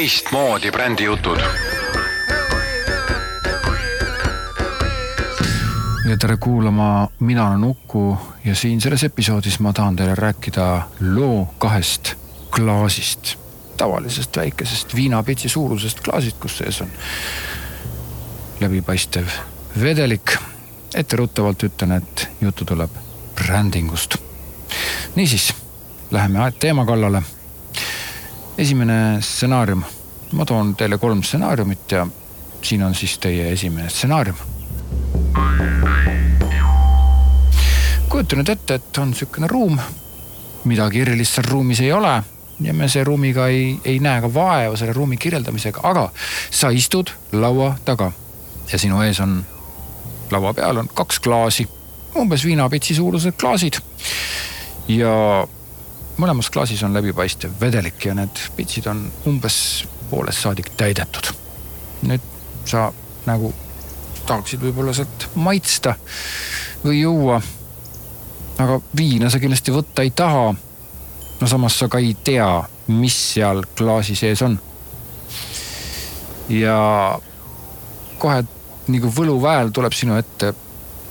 teistmoodi 0.00 0.70
brändijutud. 0.70 1.38
ja 6.08 6.16
tere 6.18 6.36
kuulama, 6.36 7.08
mina 7.18 7.48
olen 7.48 7.64
Uku 7.64 8.18
ja 8.44 8.54
siin 8.54 8.80
selles 8.80 9.04
episoodis 9.04 9.58
ma 9.60 9.72
tahan 9.72 9.96
teile 9.96 10.14
rääkida 10.14 10.82
loo 11.00 11.48
kahest 11.58 12.14
klaasist. 12.50 13.36
tavalisest 13.76 14.36
väikesest 14.36 14.94
viinapitsi 14.94 15.48
suurusest 15.48 16.00
klaasist, 16.00 16.38
kus 16.40 16.58
sees 16.58 16.80
on 16.80 16.88
läbipaistev 18.60 19.26
vedelik. 19.80 20.36
etteruttavalt 20.94 21.62
ütlen, 21.62 21.92
et 21.92 22.28
juttu 22.40 22.64
tuleb 22.64 22.90
brändingust. 23.34 24.16
niisiis, 25.14 25.54
läheme 26.10 26.52
teema 26.58 26.86
kallale 26.86 27.22
esimene 28.60 29.20
stsenaarium, 29.20 29.82
ma 30.32 30.44
toon 30.44 30.74
teile 30.76 30.98
kolm 30.98 31.22
stsenaariumit 31.22 31.92
ja 31.92 32.06
siin 32.62 32.82
on 32.82 32.94
siis 32.94 33.18
teie 33.18 33.52
esimene 33.52 33.88
stsenaarium. 33.90 34.36
kujuta 38.08 38.36
nüüd 38.36 38.48
ette, 38.50 38.74
et 38.74 38.98
on 38.98 39.14
sihukene 39.14 39.46
ruum, 39.46 39.78
midagi 40.64 41.00
erilist 41.04 41.38
seal 41.38 41.46
ruumis 41.46 41.80
ei 41.80 41.92
ole 41.92 42.14
ja 42.60 42.74
me 42.74 42.88
see 42.88 43.04
ruumiga 43.04 43.46
ei, 43.48 43.76
ei 43.84 44.00
näe 44.02 44.20
ka 44.20 44.32
vaeva 44.34 44.76
selle 44.76 44.92
ruumi 44.92 45.16
kirjeldamisega, 45.16 45.80
aga 45.86 46.08
sa 46.50 46.70
istud 46.74 47.12
laua 47.32 47.76
taga 47.84 48.10
ja 48.72 48.78
sinu 48.78 49.00
ees 49.06 49.20
on, 49.22 49.38
laua 50.30 50.52
peal 50.54 50.82
on 50.82 50.90
kaks 50.94 51.20
klaasi, 51.22 51.68
umbes 52.18 52.44
viinapitsi 52.44 52.94
suurused 52.94 53.38
klaasid. 53.40 53.80
ja 54.88 55.46
mõlemas 56.18 56.50
klaasis 56.50 56.82
on 56.82 56.94
läbipaistev 56.94 57.54
vedelik 57.60 58.04
ja 58.04 58.14
need 58.14 58.42
pitsid 58.56 58.90
on 58.90 59.06
umbes 59.26 59.86
poolest 60.10 60.42
saadik 60.42 60.72
täidetud. 60.76 61.32
nüüd 62.02 62.20
sa 62.64 62.92
nagu 63.26 63.52
tahaksid 64.26 64.62
võib-olla 64.62 64.94
sealt 64.94 65.28
maitsta 65.34 65.94
või 66.84 67.00
juua. 67.02 67.40
aga 68.60 68.80
viina 68.96 69.30
sa 69.30 69.40
kindlasti 69.40 69.72
võtta 69.72 70.02
ei 70.02 70.10
taha. 70.10 70.54
no 71.40 71.46
samas 71.46 71.78
sa 71.78 71.88
ka 71.88 71.98
ei 71.98 72.16
tea, 72.24 72.62
mis 72.86 73.16
seal 73.34 73.64
klaasi 73.76 74.16
sees 74.16 74.42
on. 74.42 74.58
ja 76.48 77.18
kohe 78.18 78.44
nagu 78.90 79.12
võluväel 79.16 79.70
tuleb 79.72 79.94
sinu 79.94 80.18
ette 80.18 80.54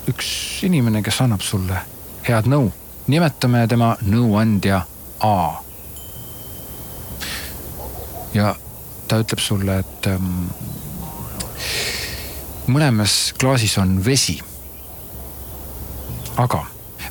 üks 0.09 0.29
inimene, 0.65 1.03
kes 1.05 1.21
annab 1.21 1.41
sulle 1.45 1.81
head 2.27 2.47
nõu. 2.49 2.71
nimetame 3.07 3.65
tema 3.67 3.95
nõuandja 4.05 4.83
A. 5.19 5.35
ja 8.33 8.55
ta 9.09 9.17
ütleb 9.17 9.41
sulle, 9.41 9.79
et 9.81 10.07
ähm, 10.07 10.49
mõlemas 12.69 13.33
klaasis 13.41 13.77
on 13.81 13.97
vesi. 14.05 14.39
aga 16.37 16.65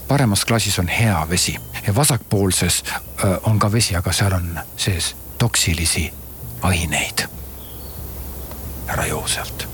paremas 0.09 0.45
klaasis 0.45 0.79
on 0.79 0.89
hea 0.89 1.27
vesi 1.31 1.57
ja 1.87 1.95
vasakpoolses 1.95 2.83
äh, 2.87 3.35
on 3.43 3.59
ka 3.59 3.73
vesi, 3.73 3.97
aga 3.97 4.13
seal 4.13 4.33
on 4.33 4.61
sees 4.77 5.17
toksilisi 5.39 6.13
aineid. 6.63 7.27
ära 8.87 9.07
joo 9.07 9.27
sealt. 9.29 9.69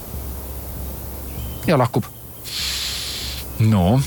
ja 1.66 1.78
lahkub. 1.78 2.04
no 3.58 4.00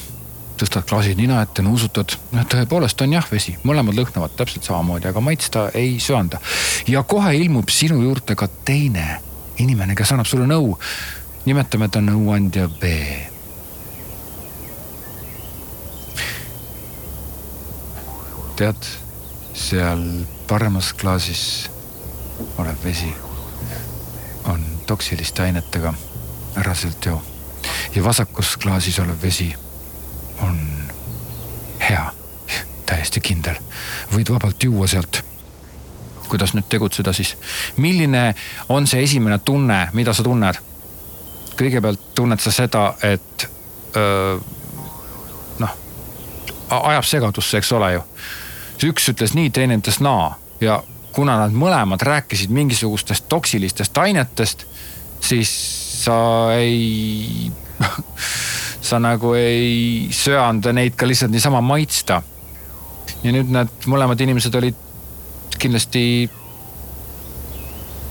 tõstad 0.58 0.86
klaasi 0.90 1.14
nina 1.18 1.42
ette, 1.46 1.62
nuusutad, 1.62 2.16
tõepoolest 2.50 3.02
on 3.06 3.14
jah 3.14 3.26
vesi, 3.32 3.56
mõlemad 3.68 3.98
lõhnavad 3.98 4.34
täpselt 4.38 4.66
samamoodi, 4.68 5.10
aga 5.10 5.22
maitsta 5.22 5.68
ei 5.78 6.00
söanda. 6.02 6.40
ja 6.88 7.04
kohe 7.04 7.36
ilmub 7.38 7.70
sinu 7.70 8.02
juurde 8.02 8.36
ka 8.36 8.48
teine 8.66 9.22
inimene, 9.58 9.96
kes 9.96 10.12
annab 10.12 10.26
sulle 10.26 10.48
nõu. 10.48 10.78
nimetame 11.46 11.90
ta 11.90 12.02
nõuandja 12.02 12.68
B. 12.68 12.84
tead, 18.58 18.88
seal 19.54 20.02
paremas 20.48 20.94
klaasis 20.94 21.70
olev 22.58 22.84
vesi 22.84 23.14
on 24.50 24.64
toksiliste 24.88 25.44
ainetega, 25.44 25.94
ära 26.58 26.74
sealt 26.76 27.06
joo. 27.06 27.22
ja 27.96 28.04
vasakus 28.04 28.58
klaasis 28.58 29.00
olev 29.00 29.22
vesi 29.22 29.54
on 30.42 30.60
hea, 31.90 32.12
täiesti 32.86 33.22
kindel. 33.22 33.56
võid 34.14 34.30
vabalt 34.32 34.64
juua 34.64 34.88
sealt. 34.88 35.24
kuidas 36.28 36.54
nüüd 36.54 36.68
tegutseda 36.70 37.14
siis? 37.14 37.38
milline 37.78 38.36
on 38.70 38.88
see 38.88 39.04
esimene 39.04 39.40
tunne, 39.40 39.90
mida 39.94 40.14
sa 40.14 40.24
tunned? 40.24 40.60
kõigepealt 41.58 42.14
tunned 42.16 42.40
sa 42.40 42.52
seda, 42.52 42.94
et 43.04 43.50
öö, 43.96 44.38
noh, 45.60 45.74
ajab 46.70 47.04
segadusse, 47.04 47.58
eks 47.58 47.72
ole 47.72 47.94
ju. 47.94 48.04
üks 48.92 49.10
ütles 49.10 49.34
nii, 49.34 49.50
teine 49.50 49.80
ütles 49.80 50.00
naa 50.04 50.36
ja 50.62 50.84
kuna 51.18 51.40
nad 51.40 51.54
mõlemad 51.56 52.02
rääkisid 52.06 52.54
mingisugustest 52.54 53.26
toksilistest 53.30 53.98
ainetest, 53.98 54.68
siis 55.22 55.50
sa 56.04 56.18
ei 56.54 57.52
sa 58.82 59.00
nagu 59.00 59.34
ei 59.38 60.08
söanda 60.14 60.74
neid 60.74 60.96
ka 60.96 61.08
lihtsalt 61.08 61.32
niisama 61.32 61.62
maitsta. 61.62 62.22
ja 63.24 63.32
nüüd 63.34 63.50
need 63.52 63.88
mõlemad 63.90 64.20
inimesed 64.22 64.56
olid 64.56 64.76
kindlasti, 65.58 66.30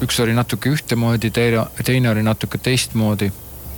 üks 0.03 0.21
oli 0.21 0.35
natuke 0.35 0.73
ühtemoodi, 0.73 1.31
teine, 1.31 1.67
teine 1.85 2.11
oli 2.11 2.25
natuke 2.27 2.59
teistmoodi 2.59 3.31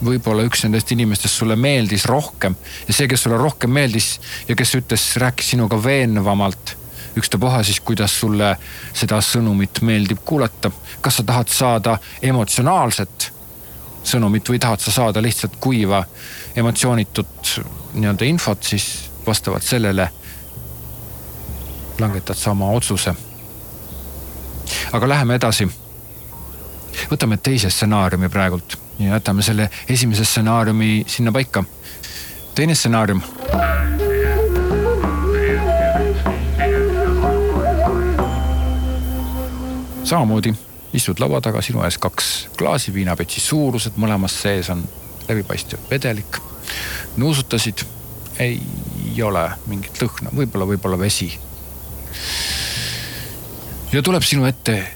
võib-olla 0.04 0.44
üks 0.46 0.62
nendest 0.64 0.92
inimestest 0.94 1.40
sulle 1.40 1.56
meeldis 1.58 2.06
rohkem 2.06 2.54
ja 2.86 2.94
see, 2.94 3.08
kes 3.10 3.24
sulle 3.26 3.38
rohkem 3.40 3.72
meeldis 3.74 4.18
ja 4.48 4.56
kes 4.58 4.76
ütles, 4.78 5.08
rääkis 5.20 5.54
sinuga 5.54 5.78
veenvamalt. 5.82 6.76
ükstapuha 7.18 7.62
siis, 7.66 7.80
kuidas 7.80 8.14
sulle 8.20 8.56
seda 8.94 9.18
sõnumit 9.20 9.82
meeldib 9.82 10.22
kuulata. 10.24 10.70
kas 11.00 11.16
sa 11.16 11.22
tahad 11.22 11.48
saada 11.48 11.98
emotsionaalset 12.22 13.32
sõnumit 14.04 14.48
või 14.48 14.58
tahad 14.58 14.80
sa 14.80 14.92
saada 14.92 15.22
lihtsalt 15.22 15.56
kuiva 15.60 16.04
emotsioonitut 16.56 17.60
nii-öelda 17.94 18.24
infot, 18.24 18.62
siis 18.62 19.10
vastavalt 19.26 19.62
sellele 19.62 20.08
langetad 21.98 22.36
sa 22.36 22.50
oma 22.50 22.70
otsuse. 22.70 23.14
aga 24.92 25.08
läheme 25.08 25.34
edasi. 25.34 25.68
võtame 27.10 27.36
teise 27.36 27.70
stsenaariumi 27.70 28.28
praegult 28.28 28.78
ja 28.98 29.14
jätame 29.14 29.42
selle 29.42 29.70
esimese 29.88 30.24
stsenaariumi 30.24 31.04
sinna 31.06 31.32
paika. 31.32 31.64
teine 32.54 32.74
stsenaarium. 32.74 33.22
samamoodi 40.04 40.67
istud 40.92 41.20
laua 41.20 41.40
taga, 41.40 41.62
sinu 41.62 41.82
ees 41.84 41.98
kaks 41.98 42.48
klaasi, 42.58 42.92
viinapetsi 42.94 43.40
suurused, 43.40 43.98
mõlemas 44.00 44.36
sees 44.42 44.70
on 44.70 44.84
läbipaistev 45.28 45.78
vedelik. 45.90 46.38
nuusutasid, 47.16 47.84
ei 48.38 48.62
ole 49.22 49.50
mingit 49.66 50.02
lõhna, 50.02 50.32
võib-olla, 50.36 50.66
võib-olla 50.66 50.98
vesi. 50.98 51.38
ja 53.92 54.02
tuleb 54.02 54.22
sinu 54.22 54.44
ette 54.44 54.94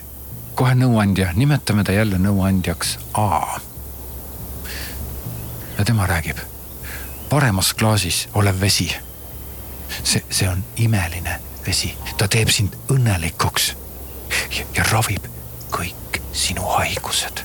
kohe 0.54 0.74
nõuandja, 0.74 1.32
nimetame 1.34 1.84
ta 1.84 1.92
jälle 1.92 2.18
nõuandjaks 2.18 2.98
A. 3.14 3.60
ja 5.78 5.84
tema 5.84 6.06
räägib, 6.06 6.38
paremas 7.28 7.74
klaasis 7.74 8.28
olev 8.34 8.60
vesi. 8.60 8.92
see, 10.02 10.24
see 10.30 10.48
on 10.48 10.64
imeline 10.76 11.40
vesi, 11.66 11.94
ta 12.16 12.28
teeb 12.28 12.48
sind 12.48 12.76
õnnelikuks 12.88 13.74
ja, 14.58 14.64
ja 14.76 14.84
ravib 14.92 15.31
kõik 15.72 16.20
sinu 16.32 16.64
haigused. 16.76 17.44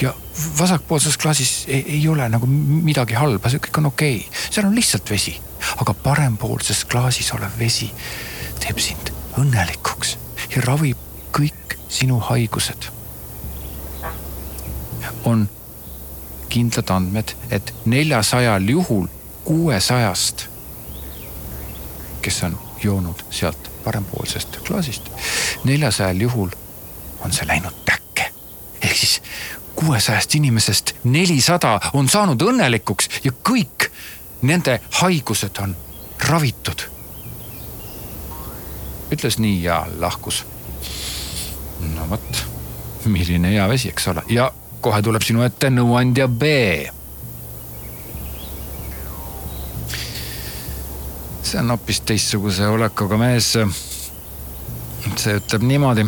ja 0.00 0.14
vasakpoolses 0.58 1.16
klaasis 1.18 1.64
ei, 1.68 1.84
ei 1.88 2.08
ole 2.08 2.28
nagu 2.28 2.46
midagi 2.46 3.14
halba, 3.16 3.50
see 3.50 3.62
kõik 3.66 3.80
on 3.80 3.90
okei 3.92 4.16
okay., 4.26 4.46
seal 4.50 4.66
on 4.68 4.74
lihtsalt 4.76 5.10
vesi. 5.10 5.36
aga 5.76 5.94
parempoolses 5.94 6.84
klaasis 6.84 7.32
olev 7.34 7.58
vesi 7.58 7.90
teeb 8.60 8.78
sind 8.80 9.12
õnnelikuks 9.40 10.16
ja 10.54 10.62
ravib 10.64 11.00
kõik 11.36 11.78
sinu 11.88 12.18
haigused. 12.30 12.92
on 15.24 15.48
kindlad 16.48 16.90
andmed, 16.90 17.32
et 17.50 17.72
neljasajal 17.84 18.68
juhul 18.70 19.06
kuuesajast, 19.44 20.46
kes 22.22 22.42
on 22.46 22.58
joonud 22.82 23.24
sealt 23.30 23.65
parempoolsest 23.86 24.58
klaasist, 24.66 25.10
neljasajal 25.64 26.26
juhul 26.26 26.50
on 27.24 27.32
see 27.32 27.46
läinud 27.46 27.84
täkke. 27.86 28.30
ehk 28.82 28.96
siis 28.96 29.20
kuuesajast 29.76 30.34
inimesest 30.34 30.94
nelisada 31.04 31.78
on 31.94 32.08
saanud 32.08 32.42
õnnelikuks 32.42 33.10
ja 33.24 33.32
kõik 33.50 33.90
nende 34.42 34.80
haigused 35.00 35.62
on 35.62 35.76
ravitud. 36.28 36.88
ütles 39.14 39.38
nii 39.38 39.62
ja 39.62 39.86
lahkus. 39.98 40.44
no 41.94 42.10
vot, 42.10 42.44
milline 43.04 43.54
hea 43.54 43.68
vesi, 43.68 43.88
eks 43.94 44.08
ole, 44.08 44.22
ja 44.28 44.50
kohe 44.80 45.02
tuleb 45.02 45.22
sinu 45.22 45.42
ette 45.46 45.70
nõuandja 45.70 46.28
B. 46.28 46.50
see 51.46 51.60
on 51.62 51.70
hoopis 51.74 52.02
teistsuguse 52.08 52.66
olekuga 52.68 53.18
mees. 53.20 53.52
see 55.16 55.36
ütleb 55.38 55.62
niimoodi 55.62 56.06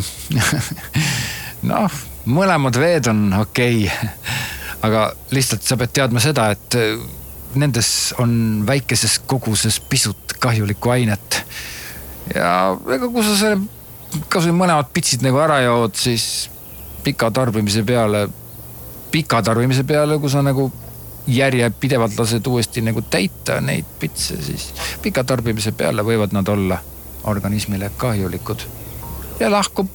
noh, 1.71 1.99
mõlemad 2.27 2.79
veed 2.79 3.07
on 3.11 3.25
okei 3.39 3.85
okay., 3.87 4.09
aga 4.85 5.09
lihtsalt 5.35 5.65
sa 5.67 5.75
pead 5.79 5.91
teadma 5.95 6.21
seda, 6.23 6.49
et 6.55 6.77
nendes 7.59 8.13
on 8.21 8.31
väikeses 8.67 9.17
koguses 9.27 9.79
pisut 9.79 10.35
kahjulikku 10.39 10.93
ainet. 10.93 11.41
ja 12.35 12.75
ega 12.95 13.09
kui 13.09 13.25
sa 13.25 13.35
selle 13.39 13.59
kasvõi 14.31 14.55
mõlemad 14.55 14.91
pitsid 14.93 15.23
nagu 15.25 15.39
ära 15.41 15.59
jood, 15.63 15.95
siis 15.97 16.49
pika 17.03 17.31
tarbimise 17.33 17.83
peale, 17.87 18.27
pika 19.11 19.41
tarbimise 19.45 19.83
peale, 19.87 20.19
kui 20.19 20.31
sa 20.31 20.43
nagu 20.45 20.69
järjepidevalt 21.29 22.17
lased 22.19 22.47
uuesti 22.47 22.81
nagu 22.81 23.01
täita 23.01 23.59
neid 23.61 23.85
pitse, 23.99 24.37
siis 24.43 24.69
pika 25.01 25.23
tarbimise 25.23 25.71
peale 25.71 26.05
võivad 26.05 26.33
nad 26.35 26.47
olla 26.47 26.79
organismile 27.29 27.91
kahjulikud. 27.97 28.65
ja 29.39 29.51
lahkub 29.51 29.87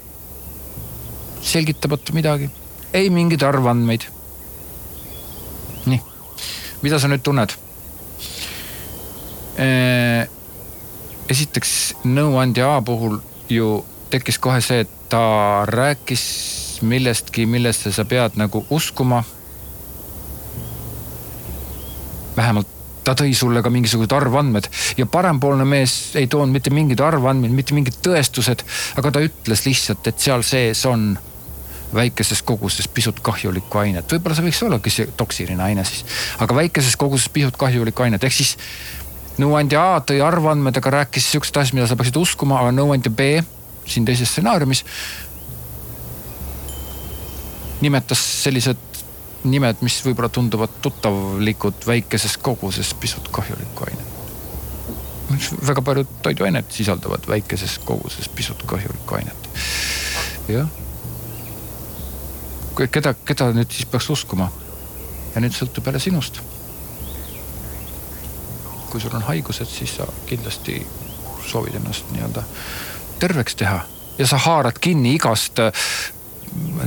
selgitamata 1.43 2.13
midagi, 2.13 2.51
ei 2.93 3.11
mingeid 3.11 3.43
arvandmeid. 3.43 4.09
nii, 5.87 6.01
mida 6.83 6.99
sa 6.99 7.09
nüüd 7.09 7.23
tunned? 7.23 7.59
esiteks 11.31 11.95
nõuandja 12.05 12.75
A 12.77 12.83
puhul 12.83 13.21
ju 13.49 13.85
tekkis 14.11 14.39
kohe 14.39 14.61
see, 14.61 14.83
et 14.83 14.91
ta 15.09 15.65
rääkis 15.69 16.25
millestki, 16.83 17.47
millesse 17.47 17.93
sa 17.93 18.05
pead 18.05 18.39
nagu 18.41 18.65
uskuma. 18.71 19.23
Vähemalt 22.37 22.71
ta 23.05 23.13
tõi 23.19 23.35
sulle 23.37 23.61
ka 23.63 23.71
mingisugused 23.71 24.13
arvandmed. 24.17 24.71
Ja 24.97 25.07
parempoolne 25.07 25.67
mees 25.69 26.15
ei 26.17 26.27
toonud 26.31 26.55
mitte 26.55 26.73
mingeid 26.73 27.03
arvandmeid, 27.05 27.53
mitte 27.53 27.77
mingid 27.77 28.01
tõestused, 28.05 28.65
aga 28.99 29.13
ta 29.13 29.23
ütles 29.25 29.65
lihtsalt, 29.67 30.09
et 30.09 30.21
seal 30.25 30.45
sees 30.47 30.85
on 30.89 31.13
väikeses 31.95 32.41
koguses 32.43 32.89
pisut 32.91 33.21
kahjulikku 33.23 33.79
ainet, 33.79 34.11
võib-olla 34.11 34.35
see 34.35 34.47
võiks 34.49 34.63
ollagi 34.67 34.91
see 34.91 35.13
toksiline 35.19 35.63
aine 35.63 35.85
siis, 35.87 36.03
aga 36.43 36.57
väikeses 36.57 36.97
koguses 36.99 37.29
pisut 37.31 37.59
kahjulikku 37.61 38.07
ainet, 38.07 38.25
ehk 38.25 38.35
siis 38.35 38.57
nõuandja 39.39 39.85
A 39.93 40.01
tõi 40.07 40.19
arvandmed, 40.25 40.81
aga 40.81 40.97
rääkis 40.99 41.29
sihukesed 41.31 41.61
asjad, 41.61 41.79
mida 41.79 41.87
sa 41.91 41.99
peaksid 41.99 42.19
uskuma, 42.19 42.59
aga 42.63 42.75
nõuandja 42.75 43.13
B 43.15 43.39
siin 43.87 44.09
teises 44.09 44.33
stsenaariumis 44.33 44.83
nimetas 47.85 48.21
sellised 48.43 48.94
nimed, 49.45 49.83
mis 49.85 49.99
võib-olla 50.05 50.29
tunduvad 50.33 50.81
tuttavlikud 50.83 51.87
väikeses 51.87 52.37
koguses 52.43 52.95
pisut 53.01 53.29
kahjulikku 53.33 53.87
ainet. 53.87 54.13
väga 55.67 55.83
paljud 55.83 56.09
toiduained 56.23 56.71
sisaldavad 56.71 57.29
väikeses 57.29 57.79
koguses 57.85 58.29
pisut 58.29 58.63
kahjulikku 58.67 59.15
ainet. 59.15 59.49
jah. 60.49 60.69
keda, 62.91 63.15
keda 63.15 63.53
nüüd 63.53 63.71
siis 63.71 63.87
peaks 63.87 64.11
uskuma? 64.11 64.51
ja 65.35 65.41
nüüd 65.41 65.57
sõltub 65.57 65.87
jälle 65.87 66.01
sinust. 66.01 66.41
kui 68.91 69.01
sul 69.01 69.15
on 69.15 69.23
haigused, 69.23 69.67
siis 69.67 69.97
sa 69.97 70.07
kindlasti 70.27 70.87
soovid 71.47 71.75
ennast 71.75 72.13
nii-öelda 72.13 72.45
terveks 73.19 73.55
teha 73.55 73.81
ja 74.19 74.27
sa 74.27 74.39
haarad 74.39 74.79
kinni 74.81 75.15
igast 75.15 75.59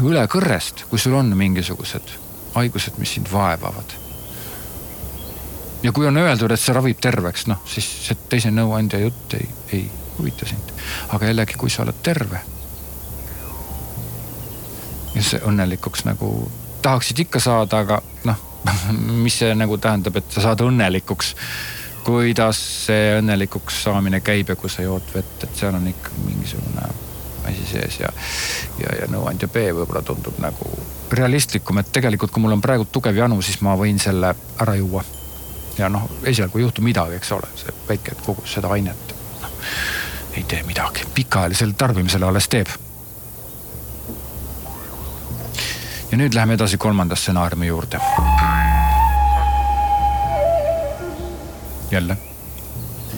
ülekõrrest, 0.02 0.86
kui 0.90 1.00
sul 1.00 1.18
on 1.20 1.36
mingisugused 1.38 2.27
haigused, 2.58 2.98
mis 2.98 3.14
sind 3.18 3.32
vaevavad. 3.32 3.96
ja 5.84 5.92
kui 5.92 6.08
on 6.08 6.18
öeldud, 6.18 6.52
et 6.52 6.60
see 6.60 6.76
ravib 6.76 7.00
terveks, 7.02 7.48
noh 7.48 7.64
siis 7.70 7.88
see 8.08 8.18
teise 8.30 8.52
nõuandja 8.52 9.00
jutt 9.04 9.38
ei, 9.38 9.50
ei 9.74 9.90
huvita 10.18 10.46
sind. 10.50 10.74
aga 11.14 11.32
jällegi, 11.32 11.58
kui 11.58 11.70
sa 11.70 11.84
oled 11.86 12.04
terve. 12.04 12.42
ja 15.16 15.24
see 15.24 15.42
õnnelikuks 15.46 16.06
nagu 16.10 16.52
tahaksid 16.82 17.26
ikka 17.26 17.40
saada, 17.40 17.84
aga 17.86 18.02
noh, 18.30 18.46
mis 19.26 19.40
see 19.42 19.56
nagu 19.56 19.78
tähendab, 19.78 20.18
et 20.18 20.32
sa 20.34 20.50
saad 20.50 20.66
õnnelikuks 20.66 21.36
kuidas 22.08 22.60
see 22.86 23.18
õnnelikuks 23.20 23.82
saamine 23.84 24.22
käib 24.24 24.54
ja 24.54 24.56
kui 24.56 24.72
sa 24.72 24.86
jood 24.86 25.10
vett, 25.12 25.42
et 25.44 25.60
seal 25.60 25.76
on 25.76 25.90
ikka 25.90 26.14
mingisugune 26.24 26.86
asi 27.48 27.66
sees 27.68 28.00
ja, 28.00 28.12
ja, 28.80 28.94
ja 29.02 29.10
nõuandja 29.12 29.50
B 29.52 29.66
võib-olla 29.76 30.04
tundub 30.08 30.40
nagu 30.44 30.70
realistlikum, 31.12 31.78
et 31.78 31.92
tegelikult, 31.92 32.32
kui 32.32 32.42
mul 32.42 32.56
on 32.58 32.62
praegu 32.62 32.88
tugev 32.92 33.16
janu, 33.16 33.42
siis 33.42 33.62
ma 33.66 33.76
võin 33.80 34.00
selle 34.00 34.34
ära 34.62 34.76
juua. 34.76 35.04
ja 35.78 35.90
noh, 35.90 36.10
esialgu 36.26 36.58
ei 36.58 36.64
juhtu 36.64 36.82
midagi, 36.82 37.16
eks 37.16 37.32
ole, 37.32 37.48
see 37.56 37.74
väike 37.90 38.16
kogus 38.26 38.54
seda 38.58 38.72
ainet 38.74 39.14
no, 39.42 39.50
ei 40.34 40.44
tee 40.44 40.64
midagi, 40.64 41.06
pikaajalisele 41.14 41.74
tarbimisele 41.78 42.26
alles 42.26 42.48
teeb. 42.50 42.68
ja 46.12 46.18
nüüd 46.18 46.34
läheme 46.34 46.58
edasi 46.58 46.78
kolmanda 46.78 47.16
stsenaariumi 47.16 47.68
juurde. 47.68 48.00
jälle 51.92 52.18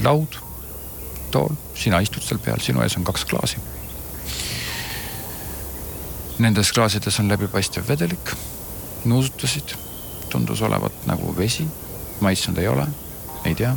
laud, 0.04 0.38
tool, 1.32 1.56
sina 1.74 2.00
istud 2.00 2.22
seal 2.24 2.40
peal, 2.40 2.60
sinu 2.62 2.82
ees 2.82 2.98
on 2.98 3.04
kaks 3.04 3.26
klaasi 3.26 3.58
Nendes 6.40 6.72
klaasides 6.72 7.20
on 7.20 7.28
läbipaistev 7.28 7.88
vedelik, 7.88 8.32
nuusutasid, 9.06 9.74
tundus 10.30 10.62
olevat 10.62 11.06
nagu 11.06 11.34
vesi, 11.38 11.68
maitsnud 12.20 12.58
ei 12.58 12.68
ole, 12.68 12.88
ei 13.46 13.56
tea. 13.56 13.76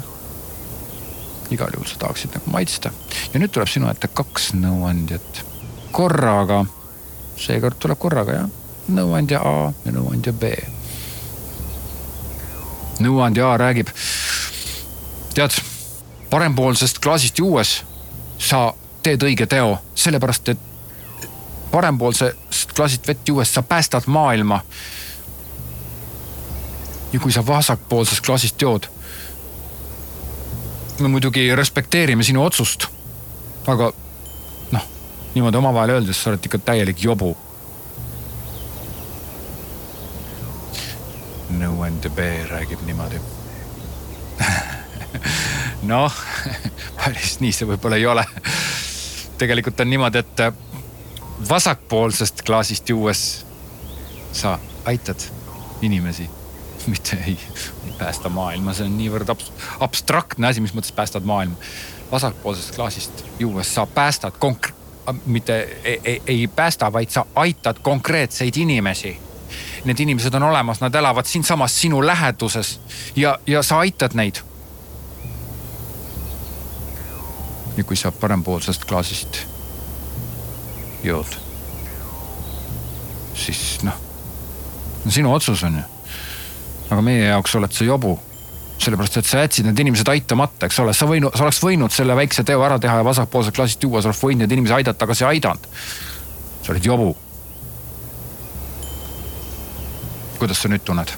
igal 1.50 1.69
juhul 1.75 1.87
sa 1.87 1.99
tahaksid 1.99 2.31
nagu 2.35 2.50
maitsta. 2.50 2.93
Ja 3.35 3.41
nüüd 3.41 3.50
tuleb 3.53 3.69
sinu 3.69 3.91
ette 3.91 4.09
kaks 4.09 4.53
nõuandjat. 4.55 5.43
Korraga. 5.93 6.64
seekord 7.37 7.76
tuleb 7.82 7.99
korraga 7.99 8.32
jah, 8.32 8.49
nõuandja 8.88 9.43
A 9.43 9.73
ja 9.85 9.93
nõuandja 9.93 10.32
B. 10.32 10.55
nõuandja 13.00 13.53
A 13.53 13.56
räägib, 13.58 13.91
tead, 15.35 15.58
parempoolsest 16.31 16.99
klaasist 17.03 17.38
juues 17.38 17.82
sa 18.38 18.73
teed 19.03 19.23
õige 19.23 19.47
teo, 19.47 19.79
sellepärast 19.94 20.49
et 20.49 20.70
parempoolsest 22.62 22.72
klaasist 22.72 23.08
vett 23.08 23.28
juues 23.28 23.54
sa 23.54 23.62
päästad 23.62 24.02
maailma. 24.06 24.60
ja 27.12 27.20
kui 27.20 27.32
sa 27.32 27.46
vasakpoolsest 27.46 28.24
klaasist 28.24 28.62
jood, 28.62 28.86
me 31.00 31.08
muidugi 31.08 31.54
respekteerime 31.54 32.22
sinu 32.22 32.44
otsust. 32.44 32.86
aga 33.66 33.92
noh, 34.70 34.86
niimoodi 35.34 35.56
omavahel 35.56 35.90
öeldes 35.90 36.22
sa 36.22 36.31
oled 36.31 36.44
ikka 36.44 36.58
täielik 36.58 37.02
jobu. 37.02 37.36
nõuandja 41.50 42.10
B 42.10 42.19
räägib 42.48 42.81
niimoodi 42.86 43.20
noh, 45.92 46.12
päris 46.96 47.40
nii 47.40 47.52
see 47.52 47.69
võib-olla 47.69 47.96
ei 47.96 48.06
ole. 48.06 48.24
tegelikult 49.38 49.81
on 49.81 49.90
niimoodi, 49.90 50.19
et 50.19 50.71
vasakpoolsest 51.49 52.43
klaasist 52.43 52.89
juues 52.89 53.46
sa 54.32 54.58
aitad 54.84 55.20
inimesi, 55.82 56.31
mitte 56.93 57.19
ei, 57.27 57.39
ei 57.87 57.93
päästa 57.99 58.29
maailma, 58.29 58.75
see 58.75 58.87
on 58.87 58.96
niivõrd 58.99 59.32
abs 59.32 59.51
abstraktne 59.81 60.49
asi, 60.49 60.61
mis 60.61 60.75
mõttes 60.75 60.94
päästad 60.94 61.25
maailma. 61.25 61.56
vasakpoolsest 62.13 62.75
klaasist 62.77 63.25
juues 63.39 63.75
sa 63.75 63.87
päästad 63.87 64.39
konk-, 64.39 64.72
mitte 65.27 65.79
ei, 65.84 66.01
ei, 66.05 66.22
ei 66.27 66.49
päästa, 66.49 66.93
vaid 66.93 67.11
sa 67.11 67.27
aitad 67.34 67.79
konkreetseid 67.82 68.56
inimesi. 68.56 69.19
Need 69.84 70.01
inimesed 70.01 70.34
on 70.34 70.43
olemas, 70.43 70.81
nad 70.81 70.94
elavad 70.94 71.27
siinsamas 71.27 71.81
sinu 71.81 72.06
läheduses 72.06 72.81
ja, 73.17 73.39
ja 73.46 73.63
sa 73.63 73.79
aitad 73.79 74.15
neid. 74.15 74.37
ja 77.77 77.84
kui 77.84 77.96
sa 77.96 78.13
parempoolsest 78.13 78.84
klaasist 78.84 79.46
jood. 81.05 81.39
siis 83.35 83.81
noh, 83.82 83.97
no 85.05 85.11
sinu 85.11 85.32
otsus 85.35 85.63
on 85.67 85.81
ju. 85.81 85.82
aga 86.91 87.03
meie 87.03 87.25
jaoks 87.27 87.56
oled 87.59 87.73
sa 87.73 87.85
jobu. 87.85 88.19
sellepärast, 88.82 89.17
et 89.17 89.27
sa 89.27 89.43
jätsid 89.44 89.67
need 89.69 89.79
inimesed 89.79 90.09
aitamata, 90.11 90.67
eks 90.67 90.81
ole, 90.82 90.94
sa 90.94 91.06
võinud, 91.06 91.35
sa 91.39 91.44
oleks 91.44 91.61
võinud 91.63 91.94
selle 91.94 92.17
väikse 92.19 92.43
teo 92.44 92.65
ära 92.67 92.81
teha 92.82 92.97
ja 92.99 93.05
vasakpoolsest 93.06 93.55
klassist 93.55 93.85
juua, 93.87 94.03
sa 94.03 94.11
oleks 94.11 94.23
võinud 94.23 94.43
neid 94.43 94.55
inimesi 94.56 94.75
aidata, 94.81 95.06
aga 95.06 95.15
sa 95.15 95.29
ei 95.29 95.39
aidanud. 95.39 95.69
sa 96.63 96.73
olid 96.73 96.87
jobu. 96.87 97.17
kuidas 100.39 100.63
sa 100.63 100.69
nüüd 100.69 100.85
tunned? 100.85 101.15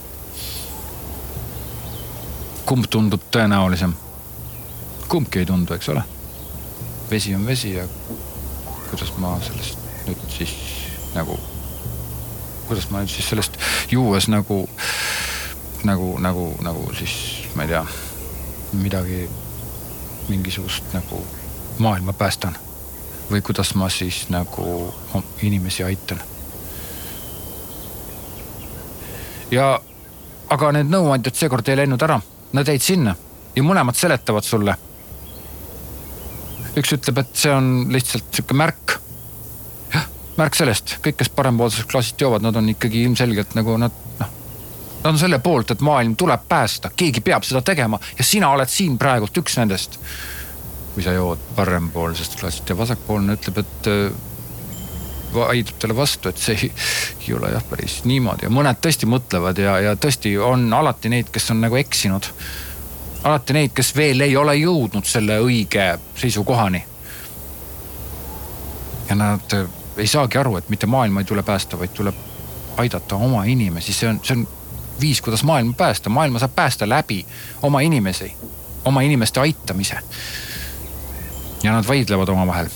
kumb 2.65 2.89
tundub 2.91 3.25
tõenäolisem? 3.33 3.97
kumbki 5.09 5.45
ei 5.45 5.47
tundu, 5.47 5.75
eks 5.75 5.89
ole. 5.89 6.05
vesi 7.11 7.35
on 7.35 7.47
vesi 7.47 7.75
ja 7.75 7.89
kuidas 8.91 9.13
ma 9.19 9.37
sellest 9.43 9.79
nüüd 10.07 10.25
siis 10.29 10.53
nagu, 11.15 11.39
kuidas 12.69 12.91
ma 12.91 13.03
nüüd 13.03 13.13
siis 13.13 13.29
sellest 13.29 13.57
juues 13.91 14.29
nagu, 14.29 14.65
nagu, 15.85 16.11
nagu, 16.19 16.51
nagu 16.65 16.91
siis 16.99 17.15
ma 17.55 17.65
ei 17.65 17.73
tea, 17.73 17.85
midagi, 18.73 19.25
mingisugust 20.29 20.95
nagu 20.97 21.25
maailma 21.79 22.13
päästan. 22.13 22.57
või 23.31 23.41
kuidas 23.41 23.75
ma 23.75 23.89
siis 23.89 24.27
nagu 24.29 24.95
inimesi 25.43 25.85
aitan. 25.85 26.21
ja, 29.51 29.81
aga 30.49 30.73
need 30.73 30.91
nõuandjad 30.93 31.35
seekord 31.35 31.69
ei 31.69 31.77
läinud 31.77 32.03
ära, 32.03 32.21
nad 32.53 32.69
jäid 32.69 32.83
sinna 32.83 33.15
ja 33.57 33.63
mõlemad 33.63 33.97
seletavad 33.97 34.45
sulle 34.45 34.77
üks 36.81 36.95
ütleb, 36.97 37.21
et 37.23 37.35
see 37.39 37.53
on 37.55 37.71
lihtsalt 37.93 38.31
sihuke 38.35 38.57
märk. 38.59 38.97
jah, 39.93 40.07
märk 40.39 40.59
sellest, 40.59 40.97
kõik, 41.05 41.19
kes 41.21 41.31
parempoolsest 41.35 41.91
klaasist 41.91 42.21
joovad, 42.21 42.45
nad 42.45 42.57
on 42.61 42.71
ikkagi 42.75 43.05
ilmselgelt 43.07 43.55
nagu 43.59 43.79
nad 43.81 44.03
noh. 44.21 44.33
Nad 45.05 45.11
on 45.13 45.19
selle 45.21 45.37
poolt, 45.45 45.75
et 45.75 45.83
maailm 45.85 46.15
tuleb 46.17 46.47
päästa, 46.49 46.89
keegi 46.97 47.21
peab 47.21 47.45
seda 47.45 47.61
tegema 47.61 47.99
ja 48.19 48.25
sina 48.25 48.49
oled 48.55 48.71
siin 48.73 48.97
praegult 48.99 49.37
üks 49.37 49.59
nendest. 49.61 49.99
kui 50.95 51.03
sa 51.03 51.13
jood 51.13 51.41
parempoolsest 51.57 52.39
klaasist 52.39 52.69
ja 52.71 52.77
vasakpoolne 52.79 53.35
ütleb, 53.35 53.59
et 53.59 53.89
vaidleb 55.35 55.79
talle 55.83 55.97
vastu, 55.97 56.31
et 56.31 56.39
see 56.39 56.55
ei, 56.55 56.71
ei 57.27 57.35
ole 57.35 57.51
jah 57.51 57.65
päris 57.71 57.97
niimoodi 58.07 58.47
ja 58.47 58.53
mõned 58.55 58.79
tõesti 58.83 59.09
mõtlevad 59.11 59.59
ja, 59.59 59.75
ja 59.83 59.97
tõesti 59.99 60.37
on 60.39 60.69
alati 60.73 61.11
neid, 61.11 61.33
kes 61.35 61.51
on 61.51 61.65
nagu 61.65 61.79
eksinud 61.81 62.31
alati 63.25 63.53
neid, 63.53 63.73
kes 63.75 63.95
veel 63.97 64.21
ei 64.21 64.37
ole 64.37 64.57
jõudnud 64.59 65.07
selle 65.09 65.39
õige 65.41 65.95
seisukohani. 66.17 66.85
ja 69.09 69.15
nad 69.15 69.53
äh, 69.53 69.69
ei 69.97 70.07
saagi 70.07 70.39
aru, 70.39 70.57
et 70.57 70.69
mitte 70.69 70.87
maailma 70.87 71.21
ei 71.21 71.29
tule 71.29 71.43
päästa, 71.43 71.79
vaid 71.79 71.93
tuleb 71.95 72.15
aidata 72.77 73.17
oma 73.17 73.45
inimesi, 73.45 73.93
see 73.93 74.09
on, 74.09 74.21
see 74.23 74.37
on 74.37 74.47
viis, 75.01 75.21
kuidas 75.21 75.45
maailma 75.45 75.73
päästa, 75.77 76.11
maailma 76.11 76.39
saab 76.39 76.55
päästa 76.57 76.89
läbi 76.89 77.27
oma 77.63 77.81
inimesi, 77.81 78.33
oma 78.85 79.01
inimeste 79.01 79.41
aitamise. 79.41 79.99
ja 81.63 81.73
nad 81.73 81.89
vaidlevad 81.89 82.29
omavahel. 82.29 82.69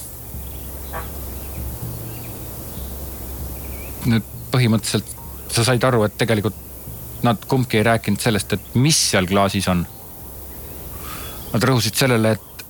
nüüd 4.07 4.25
põhimõtteliselt 4.51 5.11
sa 5.53 5.65
said 5.65 5.85
aru, 5.85 6.05
et 6.05 6.17
tegelikult 6.19 6.57
nad 7.23 7.45
kumbki 7.49 7.77
ei 7.77 7.83
rääkinud 7.83 8.21
sellest, 8.21 8.53
et 8.53 8.75
mis 8.75 9.11
seal 9.11 9.27
klaasis 9.27 9.69
on 9.69 9.87
nad 11.53 11.65
rõhusid 11.65 11.97
sellele, 11.97 12.33
et, 12.37 12.65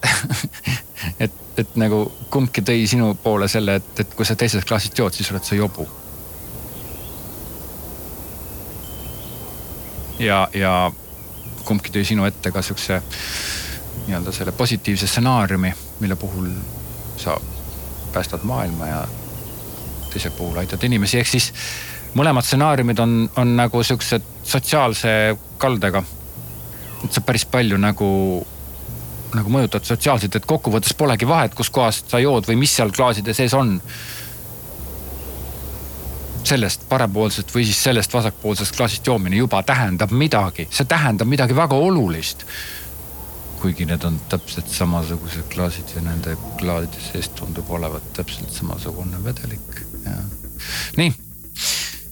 et, 1.27 1.39
et 1.59 1.79
nagu 1.81 2.05
kumbki 2.31 2.63
tõi 2.63 2.87
sinu 2.91 3.15
poole 3.23 3.49
selle, 3.49 3.79
et, 3.81 4.05
et 4.05 4.15
kui 4.15 4.27
sa 4.27 4.37
teisest 4.39 4.69
klassist 4.69 4.99
jood, 4.99 5.15
siis 5.15 5.31
oled 5.33 5.47
sa 5.47 5.59
jobu. 5.59 5.89
ja, 10.19 10.49
ja 10.55 10.93
kumbki 11.65 11.93
tõi 11.95 12.05
sinu 12.07 12.27
ette 12.27 12.51
ka 12.53 12.63
siukse 12.63 13.01
nii-öelda 14.07 14.33
selle 14.33 14.53
positiivse 14.57 15.07
stsenaariumi, 15.07 15.73
mille 16.01 16.17
puhul 16.17 16.49
sa 17.17 17.37
päästad 18.13 18.43
maailma 18.43 18.87
ja 18.87 19.01
teise 20.11 20.31
puhul 20.31 20.57
aitad 20.57 20.83
inimesi, 20.83 21.19
ehk 21.21 21.29
siis 21.29 21.51
mõlemad 22.19 22.47
stsenaariumid 22.47 22.99
on, 23.05 23.17
on 23.37 23.57
nagu 23.57 23.83
siuksed 23.83 24.25
sotsiaalse 24.43 25.37
kaldega. 25.59 26.03
et 27.05 27.13
sa 27.13 27.21
päris 27.21 27.45
palju 27.47 27.77
nagu 27.79 28.09
nagu 29.37 29.53
mõjutad 29.53 29.85
sotsiaalselt, 29.87 30.39
et 30.39 30.47
kokkuvõttes 30.49 30.95
polegi 30.99 31.29
vahet, 31.29 31.55
kuskohast 31.57 32.11
sa 32.13 32.21
jood 32.23 32.49
või 32.49 32.59
mis 32.63 32.75
seal 32.77 32.93
klaaside 32.95 33.35
sees 33.35 33.55
on. 33.55 33.81
sellest 36.49 36.87
parempoolsest 36.89 37.51
või 37.53 37.65
siis 37.69 37.83
sellest 37.83 38.15
vasakpoolsest 38.15 38.77
klaasist 38.77 39.07
joomine 39.07 39.37
juba 39.37 39.63
tähendab 39.63 40.11
midagi, 40.11 40.69
see 40.71 40.87
tähendab 40.89 41.29
midagi 41.29 41.57
väga 41.57 41.77
olulist. 41.77 42.47
kuigi 43.61 43.85
need 43.85 44.05
on 44.05 44.21
täpselt 44.29 44.69
samasugused 44.71 45.49
klaasid 45.51 45.91
ja 45.97 46.01
nende 46.03 46.37
klaaside 46.61 47.03
sees 47.13 47.29
tundub 47.29 47.71
olevat 47.71 48.13
täpselt 48.13 48.53
samasugune 48.55 49.25
vedelik 49.25 49.83
ja. 50.05 50.17
nii, 50.97 51.13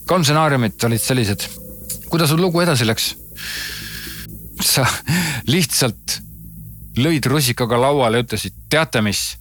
kolm 0.07 0.25
stsenaariumit 0.25 0.85
olid 0.85 1.01
sellised. 1.01 1.49
kuidas 2.09 2.29
sul 2.29 2.41
lugu 2.41 2.61
edasi 2.61 2.87
läks? 2.87 3.15
sa 4.61 4.87
lihtsalt 5.47 6.26
lõid 6.97 7.27
rusikaga 7.29 7.81
lauale, 7.81 8.23
ütlesid, 8.25 8.55
teate 8.71 9.03
mis? 9.03 9.37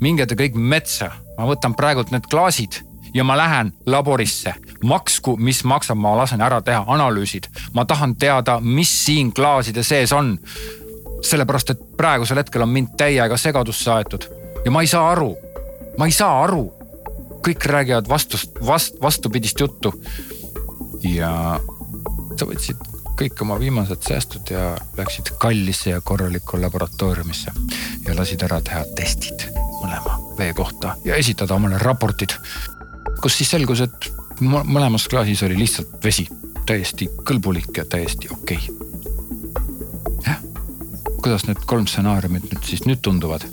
minge 0.00 0.24
te 0.26 0.36
kõik 0.38 0.54
metsa, 0.56 1.10
ma 1.36 1.44
võtan 1.44 1.74
praegult 1.76 2.08
need 2.14 2.24
klaasid 2.30 2.80
ja 3.14 3.24
ma 3.24 3.36
lähen 3.36 3.72
laborisse. 3.86 4.54
maksku, 4.84 5.36
mis 5.36 5.64
maksab, 5.64 5.98
ma 5.98 6.16
lasen 6.16 6.40
ära 6.40 6.62
teha 6.62 6.84
analüüsid. 6.86 7.48
ma 7.74 7.84
tahan 7.84 8.16
teada, 8.16 8.60
mis 8.60 9.04
siin 9.04 9.32
klaaside 9.32 9.82
sees 9.82 10.12
on. 10.12 10.38
sellepärast, 11.22 11.70
et 11.70 11.96
praegusel 11.96 12.38
hetkel 12.38 12.62
on 12.62 12.68
mind 12.68 12.96
täiega 12.96 13.36
segadusse 13.36 13.90
aetud 13.90 14.24
ja 14.64 14.70
ma 14.70 14.80
ei 14.80 14.86
saa 14.86 15.10
aru, 15.12 15.36
ma 15.98 16.06
ei 16.06 16.12
saa 16.12 16.42
aru. 16.44 16.72
kõik 17.46 17.64
räägivad 17.64 18.08
vastust, 18.08 18.50
vast-, 18.66 19.02
vastupidist 19.02 19.60
juttu. 19.60 19.92
ja 21.02 21.60
sa 22.36 22.46
võtsid 22.46 22.89
kõik 23.20 23.42
oma 23.44 23.58
viimased 23.60 24.00
säästud 24.08 24.48
ja 24.50 24.76
läksid 24.96 25.34
kallisse 25.38 25.90
ja 25.90 26.00
korralikku 26.00 26.60
laboratooriumisse 26.60 27.52
ja 28.06 28.14
lasid 28.16 28.40
ära 28.46 28.60
teha 28.64 28.84
testid 28.96 29.44
mõlema 29.82 30.16
vee 30.38 30.54
kohta 30.56 30.94
ja 31.04 31.18
esitada 31.20 31.54
omale 31.54 31.78
raportid. 31.78 32.32
kus 33.20 33.36
siis 33.36 33.50
selgus, 33.52 33.80
et 33.84 34.08
mõlemas 34.40 35.04
klaasis 35.08 35.42
oli 35.44 35.58
lihtsalt 35.58 36.00
vesi, 36.04 36.26
täiesti 36.66 37.10
kõlbulik 37.28 37.76
ja 37.76 37.84
täiesti 37.84 38.32
okei 38.32 38.56
okay.. 38.56 40.24
jah, 40.26 40.40
kuidas 41.20 41.44
need 41.44 41.60
kolm 41.66 41.86
stsenaariumit 41.86 42.48
nüüd 42.48 42.64
siis 42.72 42.86
nüüd 42.88 43.04
tunduvad? 43.04 43.44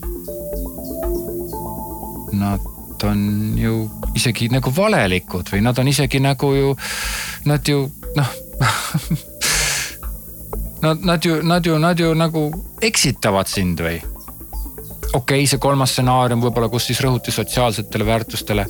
Nad 2.37 3.03
on 3.03 3.23
ju 3.59 3.87
isegi 4.15 4.47
nagu 4.53 4.71
valelikud 4.75 5.51
või 5.51 5.65
nad 5.65 5.79
on 5.79 5.91
isegi 5.91 6.23
nagu 6.23 6.55
ju, 6.55 6.75
nad 7.45 7.67
ju 7.67 7.89
noh 8.15 8.37
Nad, 10.81 11.01
nad 11.01 11.25
ju, 11.25 11.41
nad 11.41 11.65
ju, 11.65 11.77
nad 11.81 11.99
ju 11.99 12.13
nagu 12.13 12.51
eksitavad 12.85 13.49
sind 13.49 13.81
või? 13.81 13.97
okei 15.13 15.39
okay,, 15.39 15.47
see 15.49 15.61
kolmas 15.61 15.93
stsenaarium 15.95 16.41
võib-olla, 16.43 16.69
kus 16.71 16.89
siis 16.89 16.99
rõhuti 17.03 17.31
sotsiaalsetele 17.33 18.05
väärtustele. 18.05 18.65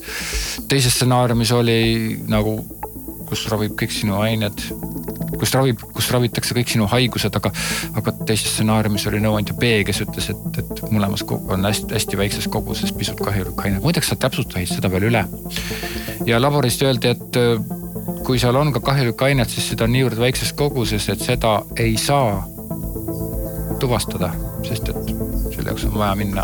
teises 0.70 0.94
stsenaariumis 0.96 1.52
oli 1.52 1.80
nagu, 2.30 2.60
kus 3.28 3.48
ravib 3.52 3.74
kõik 3.80 3.94
sinu 3.94 4.20
ained, 4.22 4.62
kus 5.40 5.54
ravib, 5.56 5.82
kus 5.96 6.10
ravitakse 6.14 6.56
kõik 6.58 6.72
sinu 6.72 6.88
haigused, 6.92 7.36
aga, 7.40 7.52
aga 8.00 8.14
teises 8.30 8.54
stsenaariumis 8.54 9.08
oli 9.12 9.22
nõuandja 9.24 9.58
B, 9.60 9.72
kes 9.88 10.04
ütles, 10.06 10.30
et, 10.34 10.62
et 10.62 10.84
mõlemas 10.94 11.26
on 11.28 11.68
hästi-hästi 11.68 12.22
väikses 12.22 12.48
koguses 12.54 12.94
pisut 12.96 13.20
kahjulik 13.24 13.66
aine. 13.66 13.82
muideks 13.84 14.14
sa 14.14 14.20
täpsustasid 14.28 14.78
seda 14.78 14.92
veel 14.94 15.10
üle. 15.10 15.26
ja 16.30 16.42
laborist 16.42 16.86
öeldi, 16.86 17.16
et 17.18 17.42
kui 18.28 18.36
seal 18.40 18.56
on 18.60 18.74
ka 18.76 18.82
kahjulikku 18.84 19.24
ainet, 19.24 19.48
siis 19.48 19.70
seda 19.72 19.86
on 19.88 19.94
niivõrd 19.96 20.20
väikses 20.20 20.50
koguses, 20.60 21.06
et 21.14 21.22
seda 21.24 21.64
ei 21.80 21.96
saa 22.02 22.44
tuvastada, 23.80 24.34
sest 24.68 24.90
et 24.92 25.00
selle 25.54 25.70
jaoks 25.70 25.86
on 25.88 25.96
vaja 25.96 26.12
minna 26.20 26.44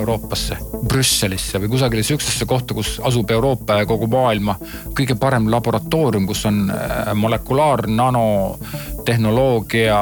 Euroopasse, 0.00 0.56
Brüsselisse 0.90 1.60
või 1.62 1.70
kusagile 1.70 2.02
sihukesesse 2.06 2.46
kohta, 2.50 2.74
kus 2.74 2.98
asub 3.06 3.30
Euroopa 3.30 3.78
ja 3.78 3.86
kogu 3.86 4.06
maailma 4.10 4.58
kõige 4.96 5.14
parem 5.22 5.46
laboratoorium, 5.52 6.26
kus 6.26 6.42
on 6.50 6.70
äh, 6.74 7.14
molekulaar 7.14 7.86
nanotehnoloogia 7.86 10.00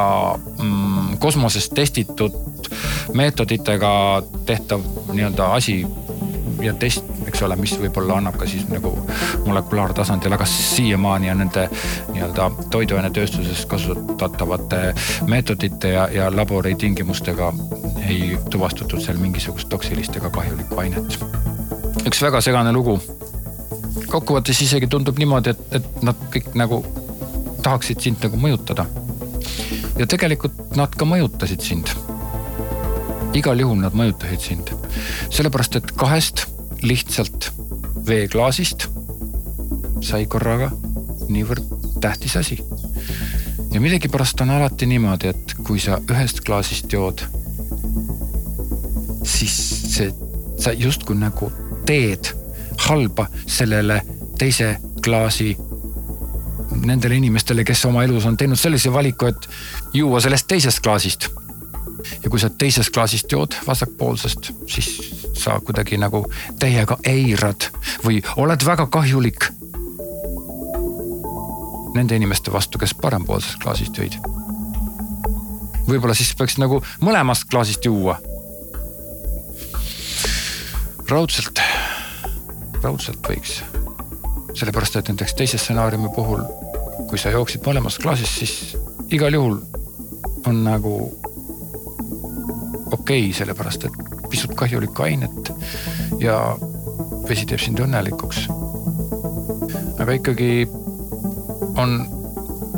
mm, 0.63 1.21
kosmoses 1.21 1.69
testitud 1.77 2.33
meetoditega 3.13 4.23
tehtav 4.49 4.81
nii-öelda 5.13 5.45
asi 5.61 5.85
ja 6.63 6.75
test, 6.75 7.05
eks 7.29 7.43
ole, 7.45 7.57
mis 7.61 7.75
võib-olla 7.79 8.19
annab 8.19 8.39
ka 8.41 8.49
siis 8.49 8.67
nagu 8.71 8.95
molekulaartasandil, 9.49 10.33
aga 10.37 10.47
siiamaani 10.49 11.31
on 11.33 11.43
nende 11.43 11.67
nii-öelda 12.12 12.50
toiduainetööstuses 12.71 13.64
kasutatavate 13.71 14.81
meetodite 15.26 15.93
ja, 15.95 16.09
ja 16.12 16.28
labori 16.35 16.75
tingimustega 16.75 17.52
ei 18.09 18.38
tuvastatud 18.50 19.00
seal 19.05 19.21
mingisugust 19.21 19.69
toksilist 19.69 20.17
ega 20.21 20.31
kahjulikku 20.31 20.81
ainet. 20.85 21.19
üks 22.07 22.23
väga 22.23 22.40
segane 22.45 22.73
lugu. 22.73 22.99
kokkuvõttes 24.07 24.62
isegi 24.64 24.87
tundub 24.87 25.19
niimoodi, 25.19 25.50
et, 25.50 25.81
et 25.81 26.02
nad 26.02 26.28
kõik 26.35 26.55
nagu 26.55 26.83
tahaksid 27.62 28.00
sind 28.00 28.23
nagu 28.25 28.37
mõjutada. 28.37 28.87
ja 29.99 30.07
tegelikult 30.07 30.76
nad 30.76 30.95
ka 30.95 31.05
mõjutasid 31.05 31.64
sind 31.64 31.97
igal 33.37 33.61
juhul 33.61 33.81
nad 33.81 33.97
mõjutasid 33.97 34.40
sind. 34.40 34.71
sellepärast, 35.31 35.76
et 35.76 35.93
kahest 35.97 36.47
lihtsalt 36.83 37.50
veeklaasist 38.09 38.88
sai 40.00 40.26
korraga 40.26 40.71
niivõrd 41.28 41.64
tähtis 42.00 42.37
asi. 42.37 42.59
ja 43.73 43.81
millegipärast 43.81 44.40
on 44.40 44.50
alati 44.50 44.87
niimoodi, 44.87 45.28
et 45.28 45.55
kui 45.67 45.81
sa 45.81 45.99
ühest 46.11 46.40
klaasist 46.47 46.93
jood, 46.93 47.23
siis 49.25 49.57
see, 49.95 50.12
sa 50.59 50.73
justkui 50.73 51.17
nagu 51.19 51.50
teed 51.87 52.33
halba 52.88 53.26
sellele 53.47 54.00
teise 54.38 54.76
klaasi 55.05 55.57
nendele 56.85 57.19
inimestele, 57.19 57.64
kes 57.64 57.85
oma 57.88 58.05
elus 58.05 58.26
on 58.26 58.37
teinud 58.37 58.59
sellise 58.59 58.93
valiku, 58.93 59.26
et 59.26 59.49
juua 59.93 60.21
sellest 60.21 60.47
teisest 60.49 60.81
klaasist. 60.81 61.28
ja 62.23 62.31
kui 62.31 62.40
sa 62.40 62.49
teisest 62.50 62.95
klaasist 62.95 63.33
jood 63.33 63.55
vasakpoolsest, 63.67 64.52
siis 64.71 64.90
sa 65.35 65.61
kuidagi 65.61 65.99
nagu 65.99 66.25
täiega 66.59 66.97
eirad 67.05 67.69
või 68.05 68.23
oled 68.37 68.64
väga 68.64 68.87
kahjulik 68.87 69.50
nende 71.95 72.16
inimeste 72.16 72.52
vastu, 72.52 72.78
kes 72.78 72.95
parempoolsest 72.95 73.62
klaasist 73.62 73.99
jõid. 73.99 74.18
võib-olla 75.88 76.14
siis 76.14 76.35
peaks 76.37 76.59
nagu 76.59 76.83
mõlemast 77.00 77.49
klaasist 77.50 77.85
juua. 77.85 78.18
raudselt, 81.09 81.61
raudselt 82.83 83.28
võiks 83.28 83.62
sellepärast, 84.59 84.97
et 84.97 85.09
näiteks 85.09 85.35
teise 85.35 85.59
stsenaariumi 85.59 86.11
puhul, 86.14 86.42
kui 87.09 87.18
sa 87.21 87.30
jooksid 87.35 87.64
mõlemast 87.66 88.02
klaasist, 88.02 88.40
siis 88.40 88.76
igal 89.14 89.35
juhul 89.35 89.59
on 90.49 90.62
nagu 90.64 90.95
okei 92.92 93.28
okay,, 93.28 93.33
sellepärast 93.37 93.87
et 93.88 94.00
pisut 94.30 94.54
kahjulikku 94.59 95.04
ainet 95.07 95.52
ja 96.21 96.38
vesi 97.28 97.47
teeb 97.47 97.62
sind 97.62 97.80
õnnelikuks. 97.85 98.47
aga 99.99 100.14
ikkagi 100.18 100.66
on 101.79 101.99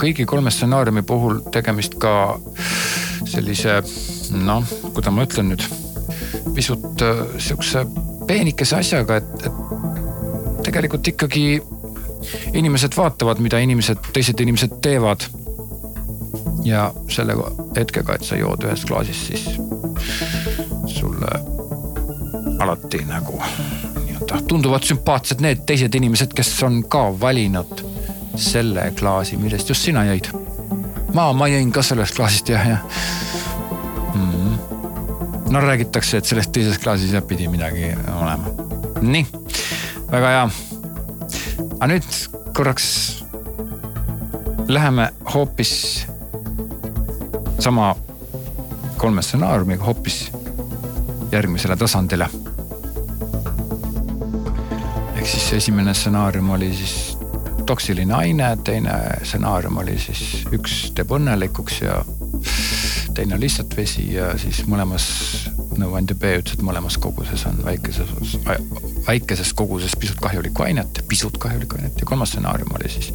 kõigi 0.00 0.25
kolme 0.28 0.50
stsenaariumi 0.52 1.02
puhul 1.07 1.40
tegemist 1.52 1.97
ka 2.00 2.12
sellise 3.28 3.80
noh, 4.45 4.64
kuidas 4.95 5.14
ma 5.14 5.26
ütlen 5.26 5.52
nüüd, 5.52 5.64
pisut 6.57 7.04
äh, 7.04 7.25
sihukese 7.38 7.85
peenikese 8.28 8.80
asjaga, 8.80 9.21
et, 9.21 9.47
et 9.47 10.64
tegelikult 10.66 11.09
ikkagi 11.12 11.45
inimesed 12.54 12.97
vaatavad, 12.97 13.40
mida 13.42 13.59
inimesed, 13.62 14.11
teised 14.14 14.40
inimesed 14.40 14.80
teevad. 14.85 15.28
ja 16.64 16.90
selle 17.09 17.35
hetkega, 17.76 18.14
et 18.14 18.25
sa 18.25 18.37
jood 18.37 18.66
ühest 18.69 18.85
klaasist, 18.85 19.30
siis 19.30 19.47
sulle 20.92 21.30
alati 22.61 23.00
nagu 23.09 23.38
nii-öelda 23.40 24.42
tunduvad 24.49 24.85
sümpaatsed 24.85 25.40
need 25.40 25.64
teised 25.66 25.97
inimesed, 25.97 26.37
kes 26.37 26.52
on 26.69 26.83
ka 26.85 27.07
valinud 27.21 27.89
selle 28.37 28.90
klaasi, 28.99 29.37
millest 29.40 29.68
just 29.68 29.84
sina 29.87 30.04
jõid. 30.08 30.30
ma, 31.14 31.32
ma 31.32 31.49
jõin 31.50 31.72
ka 31.75 31.82
sellest 31.82 32.16
klaasist 32.16 32.49
jah, 32.49 32.66
jah 32.68 32.82
mm. 34.14 34.32
-hmm. 34.32 35.50
no 35.50 35.60
räägitakse, 35.60 36.18
et 36.18 36.25
sellest 36.25 36.52
teisest 36.52 36.82
klaasis 36.82 37.12
jah 37.12 37.22
pidi 37.22 37.49
midagi 37.49 37.94
olema. 38.20 38.52
nii 39.00 39.26
väga 40.10 40.28
hea. 40.28 40.50
aga 41.80 41.92
nüüd 41.94 42.06
korraks 42.54 42.87
läheme 44.68 45.10
hoopis 45.34 46.06
sama 47.58 47.96
kolme 48.96 49.22
stsenaariumiga 49.22 49.84
hoopis 49.84 50.32
järgmisele 51.32 51.76
tasandile. 51.76 52.28
ehk 55.14 55.26
siis 55.26 55.52
esimene 55.52 55.94
stsenaarium 55.94 56.50
oli 56.50 56.75
siis 56.75 57.09
toksiline 57.70 58.14
aine, 58.14 58.48
teine 58.66 58.92
stsenaarium 59.22 59.76
oli 59.78 59.94
siis 60.02 60.42
üks 60.50 60.88
teeb 60.96 61.12
õnnelikuks 61.14 61.76
ja 61.84 62.00
teine 63.14 63.36
on 63.36 63.42
lihtsalt 63.42 63.76
vesi 63.78 64.08
ja 64.14 64.32
siis 64.42 64.64
mõlemas 64.66 65.06
nõuandja 65.78 66.16
B 66.18 66.32
ütles, 66.40 66.56
et 66.58 66.64
mõlemas 66.66 66.98
koguses 66.98 67.44
on 67.46 67.60
väikeses, 67.62 68.10
väikeses 69.06 69.52
koguses 69.54 69.94
pisut 70.00 70.18
kahjulikku 70.22 70.66
ainet, 70.66 71.02
pisut 71.08 71.38
kahjulikku 71.38 71.78
ainet 71.78 72.02
ja 72.02 72.08
kolmas 72.10 72.34
stsenaarium 72.34 72.75
oli 72.80 72.90
siis 72.90 73.12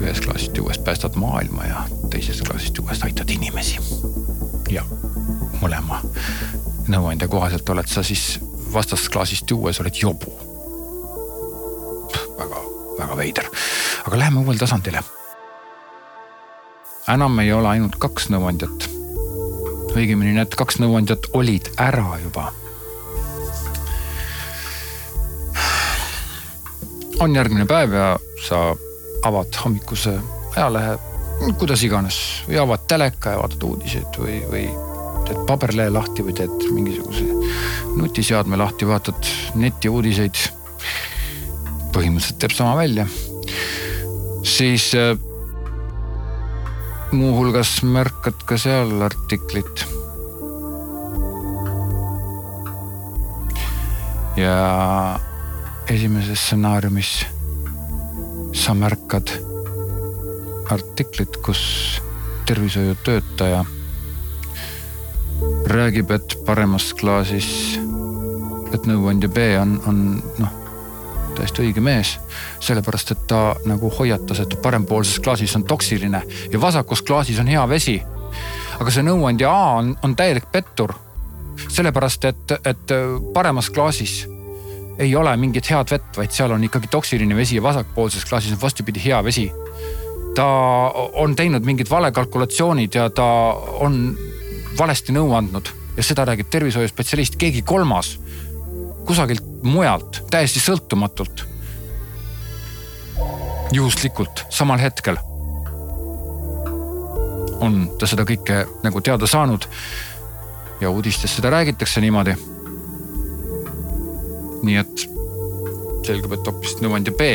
ühest 0.00 0.24
klaasist 0.24 0.56
juues 0.56 0.78
päästad 0.84 1.16
maailma 1.20 1.64
ja 1.64 1.84
teisest 2.12 2.44
klaasist 2.44 2.76
juues 2.76 3.00
aitad 3.08 3.32
inimesi. 3.32 3.78
ja 4.70 4.84
mõlema 5.62 6.02
nõuandja 6.92 7.28
kohaselt 7.28 7.68
oled 7.72 7.88
sa 7.88 8.04
siis 8.04 8.36
vastasklaasist 8.72 9.50
juues 9.50 9.80
oled 9.80 9.96
jobu. 10.02 10.36
väga, 12.38 12.62
väga 13.00 13.16
veider, 13.16 13.50
aga 14.06 14.22
läheme 14.24 14.44
uuele 14.44 14.58
tasandile. 14.58 15.02
enam 17.10 17.38
ei 17.42 17.52
ole 17.52 17.68
ainult 17.68 17.96
kaks 17.98 18.30
nõuandjat 18.30 18.90
õigemini 19.96 20.34
need 20.36 20.54
kaks 20.58 20.78
nõuandjat 20.82 21.30
olid 21.34 21.70
ära 21.80 22.18
juba. 22.22 22.50
on 27.20 27.34
järgmine 27.36 27.66
päev 27.68 27.92
ja 27.92 28.04
sa 28.40 28.58
avad 29.28 29.56
hommikuse 29.60 30.14
ajalehe, 30.56 30.94
kuidas 31.60 31.82
iganes, 31.84 32.16
või 32.48 32.56
avad 32.62 32.86
teleka 32.88 33.34
ja 33.34 33.42
vaatad 33.42 33.66
uudiseid 33.68 34.16
või, 34.16 34.38
või 34.48 34.62
teed 35.28 35.42
paberlehe 35.50 35.92
lahti 35.92 36.24
või 36.24 36.32
teed 36.38 36.64
mingisuguse 36.72 37.26
nutiseadme 38.00 38.56
lahti, 38.56 38.88
vaatad 38.88 39.28
netiuudiseid. 39.60 40.40
Põhimõtteliselt 41.94 42.38
teeb 42.42 42.54
sama 42.54 42.76
välja. 42.78 43.06
siis 44.42 44.92
äh, 44.94 45.16
muuhulgas 47.12 47.82
märkad 47.82 48.44
ka 48.46 48.58
seal 48.58 49.02
artiklit. 49.02 49.86
ja 54.36 55.18
esimeses 55.90 56.38
stsenaariumis 56.38 57.10
sa 58.56 58.74
märkad 58.74 59.32
artiklit, 60.70 61.36
kus 61.44 61.60
tervishoiutöötaja 62.46 63.64
räägib, 65.66 66.10
et 66.10 66.38
paremas 66.46 66.92
klaasis, 66.94 67.50
et 68.74 68.86
nõuandja 68.86 69.28
B 69.28 69.50
on, 69.60 69.76
on 69.86 70.00
noh 70.38 70.59
täiesti 71.40 71.64
õige 71.64 71.80
mees. 71.80 72.18
sellepärast, 72.60 73.14
et 73.14 73.26
ta 73.28 73.54
nagu 73.64 73.90
hoiatas, 73.98 74.42
et 74.44 74.56
parempoolses 74.62 75.20
klaasis 75.24 75.56
on 75.56 75.64
toksiline 75.64 76.22
ja 76.52 76.60
vasakus 76.60 77.02
klaasis 77.02 77.38
on 77.40 77.48
hea 77.48 77.68
vesi. 77.68 78.00
aga 78.80 78.90
see 78.90 79.04
nõuandja 79.04 79.50
A 79.50 79.70
on, 79.78 79.94
on 80.02 80.16
täielik 80.16 80.50
pettur. 80.52 80.94
sellepärast, 81.68 82.24
et, 82.24 82.52
et 82.64 82.94
paremas 83.34 83.70
klaasis 83.70 84.26
ei 84.98 85.16
ole 85.16 85.32
mingit 85.36 85.70
head 85.70 85.90
vett, 85.90 86.16
vaid 86.16 86.30
seal 86.30 86.52
on 86.52 86.64
ikkagi 86.64 86.88
toksiline 86.92 87.36
vesi 87.36 87.56
ja 87.56 87.62
vasakpoolses 87.62 88.24
klaasis 88.28 88.52
on 88.52 88.60
vastupidi 88.60 89.00
hea 89.04 89.24
vesi. 89.24 89.50
ta 90.34 90.46
on 91.12 91.36
teinud 91.36 91.64
mingid 91.64 91.90
valekalkulatsioonid 91.90 92.94
ja 92.94 93.10
ta 93.10 93.24
on 93.80 94.16
valesti 94.78 95.12
nõu 95.12 95.32
andnud 95.34 95.72
ja 95.96 96.02
seda 96.02 96.24
räägib 96.24 96.52
tervishoiuspetsialist, 96.52 97.36
keegi 97.36 97.62
kolmas 97.62 98.18
kusagilt 99.10 99.62
mujalt, 99.66 100.20
täiesti 100.30 100.60
sõltumatult. 100.62 101.42
juhuslikult, 103.72 104.44
samal 104.50 104.78
hetkel 104.78 105.18
on 107.60 107.88
ta 107.98 108.06
seda 108.06 108.22
kõike 108.28 108.60
nagu 108.84 109.02
teada 109.02 109.26
saanud. 109.26 109.66
ja 110.80 110.90
uudistes 110.90 111.34
seda 111.36 111.50
räägitakse 111.50 112.00
niimoodi. 112.00 112.36
nii 114.62 114.76
et 114.76 115.04
selgub, 116.06 116.38
et 116.38 116.46
hoopis 116.46 116.78
nõuandja 116.78 117.10
B 117.10 117.32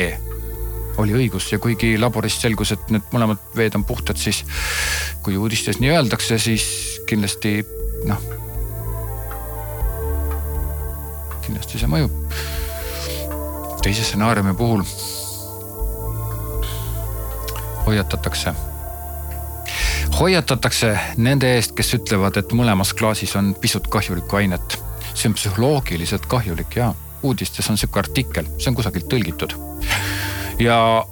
oli 1.04 1.12
õigus 1.12 1.52
ja 1.52 1.60
kuigi 1.60 1.98
laborist 2.00 2.40
selgus, 2.40 2.72
et 2.72 2.88
need 2.90 3.12
mõlemad 3.12 3.44
veed 3.56 3.76
on 3.76 3.84
puhtad, 3.84 4.16
siis 4.16 4.46
kui 5.28 5.36
uudistes 5.36 5.84
nii 5.84 5.92
öeldakse, 5.92 6.40
siis 6.40 7.02
kindlasti 7.10 7.58
noh 8.08 8.45
kindlasti 11.46 11.82
see 11.82 11.90
mõjub. 11.90 12.12
teise 13.86 14.04
stsenaariumi 14.04 14.56
puhul 14.58 14.82
hoiatatakse, 17.86 18.54
hoiatatakse 20.20 20.96
nende 21.18 21.52
eest, 21.56 21.76
kes 21.78 21.94
ütlevad, 22.00 22.40
et 22.42 22.54
mõlemas 22.58 22.96
klaasis 22.98 23.36
on 23.38 23.54
pisut 23.62 23.88
kahjulikku 23.88 24.42
ainet. 24.42 24.82
see 25.16 25.30
on 25.30 25.36
psühholoogiliselt 25.38 26.26
kahjulik 26.28 26.76
ja 26.76 26.94
uudistes 27.24 27.70
on 27.70 27.78
sihuke 27.78 28.00
artikkel, 28.00 28.48
see 28.58 28.70
on 28.70 28.76
kusagilt 28.76 29.08
tõlgitud. 29.12 29.54
ja 30.60 31.06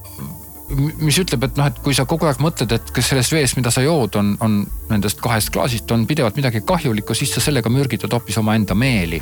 mis 0.76 1.20
ütleb, 1.22 1.44
et 1.46 1.58
noh, 1.60 1.70
et 1.70 1.80
kui 1.86 1.94
sa 1.94 2.08
kogu 2.10 2.26
aeg 2.26 2.42
mõtled, 2.42 2.72
et 2.74 2.92
kas 2.96 3.12
selles 3.12 3.30
vees, 3.32 3.56
mida 3.56 3.72
sa 3.72 3.84
jood, 3.86 4.16
on, 4.18 4.34
on 4.42 4.64
nendest 4.90 5.22
kahest 5.22 5.54
klaasist 5.54 5.92
on 5.92 6.08
pidevalt 6.10 6.40
midagi 6.40 6.64
kahjulikku, 6.66 7.14
siis 7.14 7.36
sa 7.36 7.44
sellega 7.44 7.70
mürgitad 7.70 8.14
hoopis 8.14 8.40
omaenda 8.42 8.76
meeli 8.76 9.22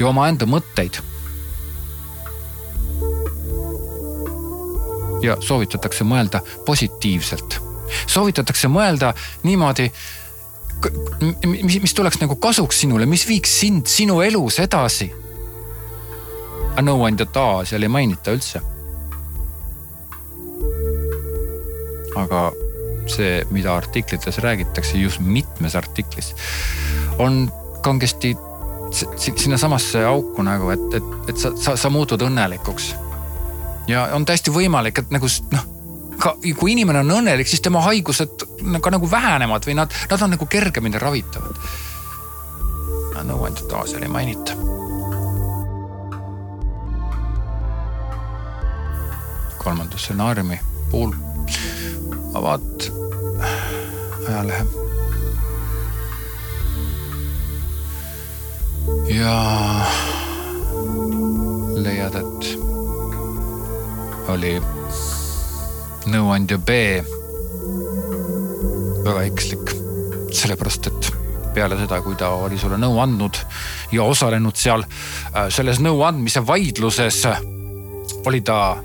ja 0.00 0.08
omaenda 0.08 0.48
mõtteid. 0.48 1.00
ja 5.20 5.36
soovitatakse 5.44 6.04
mõelda 6.04 6.40
positiivselt, 6.64 7.58
soovitatakse 8.08 8.70
mõelda 8.72 9.12
niimoodi, 9.44 9.90
mis, 11.44 11.76
mis 11.82 11.94
tuleks 11.94 12.16
nagu 12.22 12.38
kasuks 12.40 12.80
sinule, 12.80 13.04
mis 13.06 13.26
viiks 13.28 13.52
sind 13.60 13.86
sinu 13.86 14.22
elus 14.24 14.58
edasi. 14.64 15.10
nõuandjat 16.80 17.36
A 17.36 17.64
seal 17.68 17.82
ei 17.82 17.92
mainita 17.92 18.32
üldse. 18.32 18.62
aga 22.16 22.52
see, 23.06 23.44
mida 23.50 23.76
artiklites 23.76 24.38
räägitakse, 24.38 24.98
just 24.98 25.20
mitmes 25.20 25.76
artiklis, 25.76 26.34
on 27.18 27.52
kangesti 27.82 28.36
sinnasamasse 28.92 30.04
auku 30.04 30.42
nagu, 30.42 30.70
et, 30.74 30.86
et, 30.98 31.12
et 31.30 31.38
sa, 31.38 31.52
sa, 31.56 31.76
sa 31.76 31.90
muutud 31.90 32.22
õnnelikuks. 32.26 32.94
ja 33.88 34.08
on 34.14 34.24
täiesti 34.26 34.52
võimalik, 34.54 34.98
et 34.98 35.14
nagu 35.14 35.28
noh, 35.54 35.68
ka 36.20 36.34
kui 36.58 36.74
inimene 36.74 37.02
on 37.04 37.14
õnnelik, 37.20 37.48
siis 37.48 37.62
tema 37.64 37.82
haigused 37.86 38.44
ka 38.82 38.92
nagu 38.92 39.10
vähenevad 39.10 39.66
või 39.66 39.78
nad, 39.78 39.94
nad 40.10 40.26
on 40.26 40.36
nagu 40.36 40.46
kergemini 40.46 40.98
ravitavad. 40.98 41.56
nõuandjat 43.20 43.72
Aasial 43.76 44.02
ei 44.02 44.08
mainita. 44.08 44.56
kolmanda 49.60 49.98
stsenaariumi 49.98 50.56
puhul 50.90 51.12
avad 52.34 52.86
ajalehe 54.28 54.89
ja 59.10 59.36
leiad, 61.82 62.14
et 62.14 62.50
oli 64.30 64.52
nõuandja 66.10 66.58
B 66.58 66.76
väga 69.04 69.24
ekslik, 69.26 69.72
sellepärast 70.30 70.90
et 70.90 71.10
peale 71.54 71.78
seda, 71.80 71.98
kui 72.04 72.14
ta 72.18 72.30
oli 72.38 72.58
sulle 72.58 72.78
nõu 72.78 73.00
andnud 73.02 73.40
ja 73.92 74.06
osalenud 74.06 74.54
seal 74.56 74.84
äh, 74.86 75.48
selles 75.50 75.80
nõuandmise 75.82 76.44
vaidluses, 76.46 77.24
oli 78.26 78.40
ta 78.46 78.76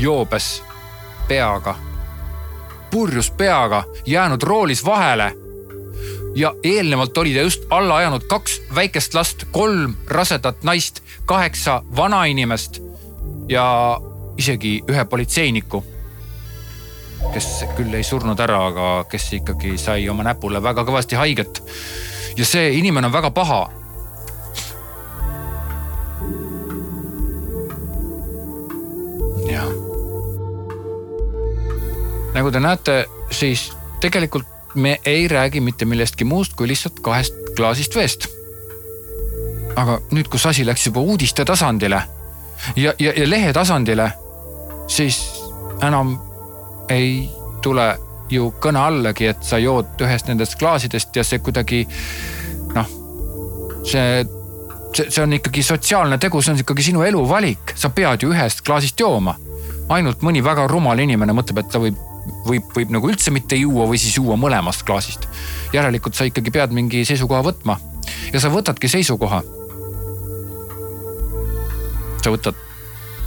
joobes 0.00 0.62
peaga, 1.28 1.76
purjus 2.90 3.28
peaga 3.36 3.84
jäänud 4.06 4.42
roolis 4.42 4.84
vahele 4.84 5.34
ja 6.38 6.54
eelnevalt 6.62 7.18
oli 7.18 7.34
ta 7.34 7.40
just 7.40 7.62
alla 7.70 7.96
ajanud 7.96 8.22
kaks 8.30 8.62
väikest 8.74 9.14
last, 9.14 9.44
kolm 9.50 9.94
rasedat 10.06 10.62
naist, 10.62 11.02
kaheksa 11.26 11.82
vanainimest 11.96 12.82
ja 13.48 14.00
isegi 14.38 14.82
ühe 14.90 15.04
politseiniku. 15.04 15.84
kes 17.32 17.64
küll 17.76 17.94
ei 17.94 18.04
surnud 18.06 18.38
ära, 18.40 18.60
aga 18.66 19.04
kes 19.10 19.32
ikkagi 19.40 19.74
sai 19.78 20.08
oma 20.08 20.22
näpule 20.22 20.62
väga 20.62 20.84
kõvasti 20.86 21.18
haiget. 21.18 21.62
ja 22.36 22.46
see 22.46 22.70
inimene 22.78 23.06
on 23.06 23.12
väga 23.12 23.30
paha. 23.30 23.70
jah. 29.50 29.66
nagu 32.34 32.50
te 32.50 32.60
näete, 32.60 33.04
siis 33.30 33.72
tegelikult 34.00 34.57
me 34.74 34.98
ei 35.04 35.28
räägi 35.28 35.60
mitte 35.60 35.84
millestki 35.84 36.24
muust 36.24 36.54
kui 36.56 36.68
lihtsalt 36.68 37.00
kahest 37.00 37.34
klaasist 37.56 37.96
veest. 37.96 38.28
aga 39.76 40.00
nüüd, 40.10 40.28
kus 40.28 40.46
asi 40.46 40.66
läks 40.66 40.86
juba 40.86 41.00
uudiste 41.00 41.44
tasandile 41.44 42.02
ja, 42.76 42.92
ja, 42.98 43.12
ja 43.16 43.30
lehe 43.30 43.52
tasandile, 43.52 44.10
siis 44.90 45.20
enam 45.82 46.16
ei 46.90 47.30
tule 47.62 47.98
ju 48.30 48.50
kõne 48.60 48.80
allagi, 48.82 49.30
et 49.32 49.44
sa 49.44 49.58
jood 49.60 50.00
ühest 50.04 50.28
nendest 50.28 50.58
klaasidest 50.60 51.16
ja 51.16 51.24
see 51.24 51.40
kuidagi 51.44 51.84
noh, 52.74 52.90
see, 53.86 54.24
see, 54.92 55.06
see 55.08 55.22
on 55.22 55.36
ikkagi 55.38 55.64
sotsiaalne 55.64 56.18
tegu, 56.20 56.42
see 56.42 56.52
on 56.52 56.62
ikkagi 56.64 56.90
sinu 56.90 57.04
eluvalik, 57.06 57.72
sa 57.78 57.92
pead 57.94 58.24
ju 58.24 58.34
ühest 58.34 58.64
klaasist 58.66 59.00
jooma. 59.00 59.36
ainult 59.88 60.20
mõni 60.22 60.42
väga 60.44 60.66
rumal 60.68 60.98
inimene 61.00 61.32
mõtleb, 61.32 61.62
et 61.62 61.70
ta 61.72 61.80
võib 61.80 62.07
võib, 62.46 62.70
võib 62.76 62.92
nagu 62.94 63.10
üldse 63.10 63.32
mitte 63.34 63.56
juua 63.58 63.86
või 63.88 64.00
siis 64.00 64.16
juua 64.16 64.36
mõlemast 64.40 64.84
klaasist. 64.86 65.28
järelikult 65.72 66.14
sa 66.14 66.24
ikkagi 66.28 66.50
pead 66.50 66.72
mingi 66.72 67.04
seisukoha 67.04 67.42
võtma 67.44 67.78
ja 68.32 68.40
sa 68.40 68.50
võtadki 68.52 68.88
seisukoha. 68.88 69.42
sa 72.22 72.32
võtad, 72.34 72.56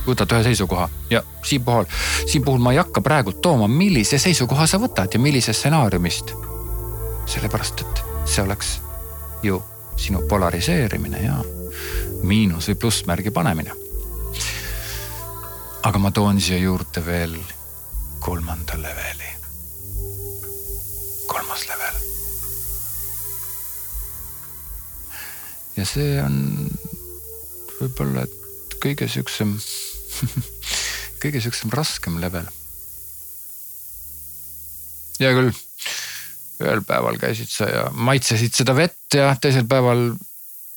võtad 0.06 0.34
ühe 0.36 0.44
seisukoha 0.44 0.90
ja 1.10 1.24
siin 1.48 1.64
puhul, 1.66 1.86
siin 2.28 2.44
puhul 2.44 2.60
ma 2.60 2.74
ei 2.76 2.82
hakka 2.82 3.02
praegult 3.02 3.42
tooma, 3.42 3.68
millise 3.68 4.20
seisukoha 4.20 4.68
sa 4.68 4.78
võtad 4.82 5.14
ja 5.14 5.20
millisest 5.20 5.60
stsenaariumist. 5.60 6.34
sellepärast, 7.26 7.82
et 7.82 8.04
see 8.26 8.44
oleks 8.44 8.80
ju 9.44 9.62
sinu 9.96 10.22
polariseerimine 10.28 11.24
ja 11.24 11.40
miinus 12.24 12.68
või 12.70 12.76
plussmärgi 12.76 13.32
panemine. 13.32 13.74
aga 15.84 16.00
ma 16.00 16.12
toon 16.12 16.42
siia 16.42 16.58
juurde 16.58 17.06
veel 17.06 17.40
kolmanda 18.22 18.78
leveli. 18.78 19.30
kolmas 21.26 21.64
level. 21.68 21.96
ja 25.78 25.86
see 25.90 26.22
on 26.22 26.38
võib-olla 27.80 28.28
kõige 28.84 29.10
siuksem 29.10 29.56
kõige 31.24 31.42
siuksem 31.42 31.74
raskem 31.74 32.22
level. 32.22 32.46
hea 35.18 35.34
küll, 35.38 35.52
ühel 36.62 36.86
päeval 36.86 37.18
käisid 37.22 37.50
sa 37.50 37.70
ja 37.74 37.86
maitsesid 37.94 38.54
seda 38.54 38.78
vett 38.78 39.18
ja 39.18 39.34
teisel 39.42 39.66
päeval 39.70 40.12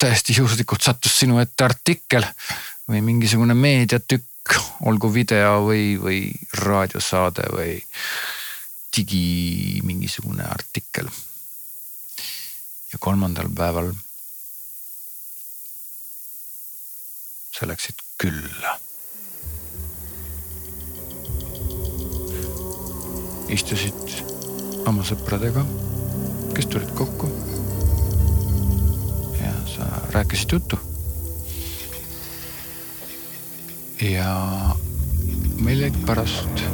täiesti 0.01 0.41
juhuslikult 0.41 0.85
sattus 0.85 1.21
sinu 1.21 1.45
ette 1.45 1.69
artikkel 1.69 2.25
või 2.89 3.05
mingisugune 3.05 3.57
meediatükk 3.57 4.31
olgu 4.85 5.09
video 5.15 5.65
või, 5.65 5.95
või 6.01 6.19
raadiosaade 6.61 7.49
või 7.55 7.79
digi 8.95 9.81
mingisugune 9.85 10.45
artikkel. 10.45 11.09
ja 12.93 12.99
kolmandal 13.01 13.49
päeval 13.51 13.91
sa 17.55 17.67
läksid 17.67 18.05
külla. 18.19 18.79
istusid 23.55 24.15
oma 24.89 25.05
sõpradega, 25.07 25.63
kes 26.57 26.67
tulid 26.67 26.91
kokku. 26.99 27.31
ja 29.41 29.55
sa 29.77 29.89
rääkisid 30.15 30.59
juttu 30.59 30.94
ja 34.11 34.77
millegipärast 35.61 36.65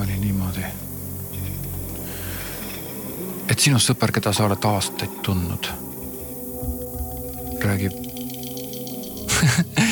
oli 0.00 0.16
niimoodi, 0.20 0.64
et 3.48 3.58
sinu 3.60 3.80
sõber, 3.82 4.12
keda 4.16 4.32
sa 4.36 4.46
oled 4.48 4.68
aastaid 4.68 5.20
tundnud, 5.26 5.68
räägib 7.64 7.96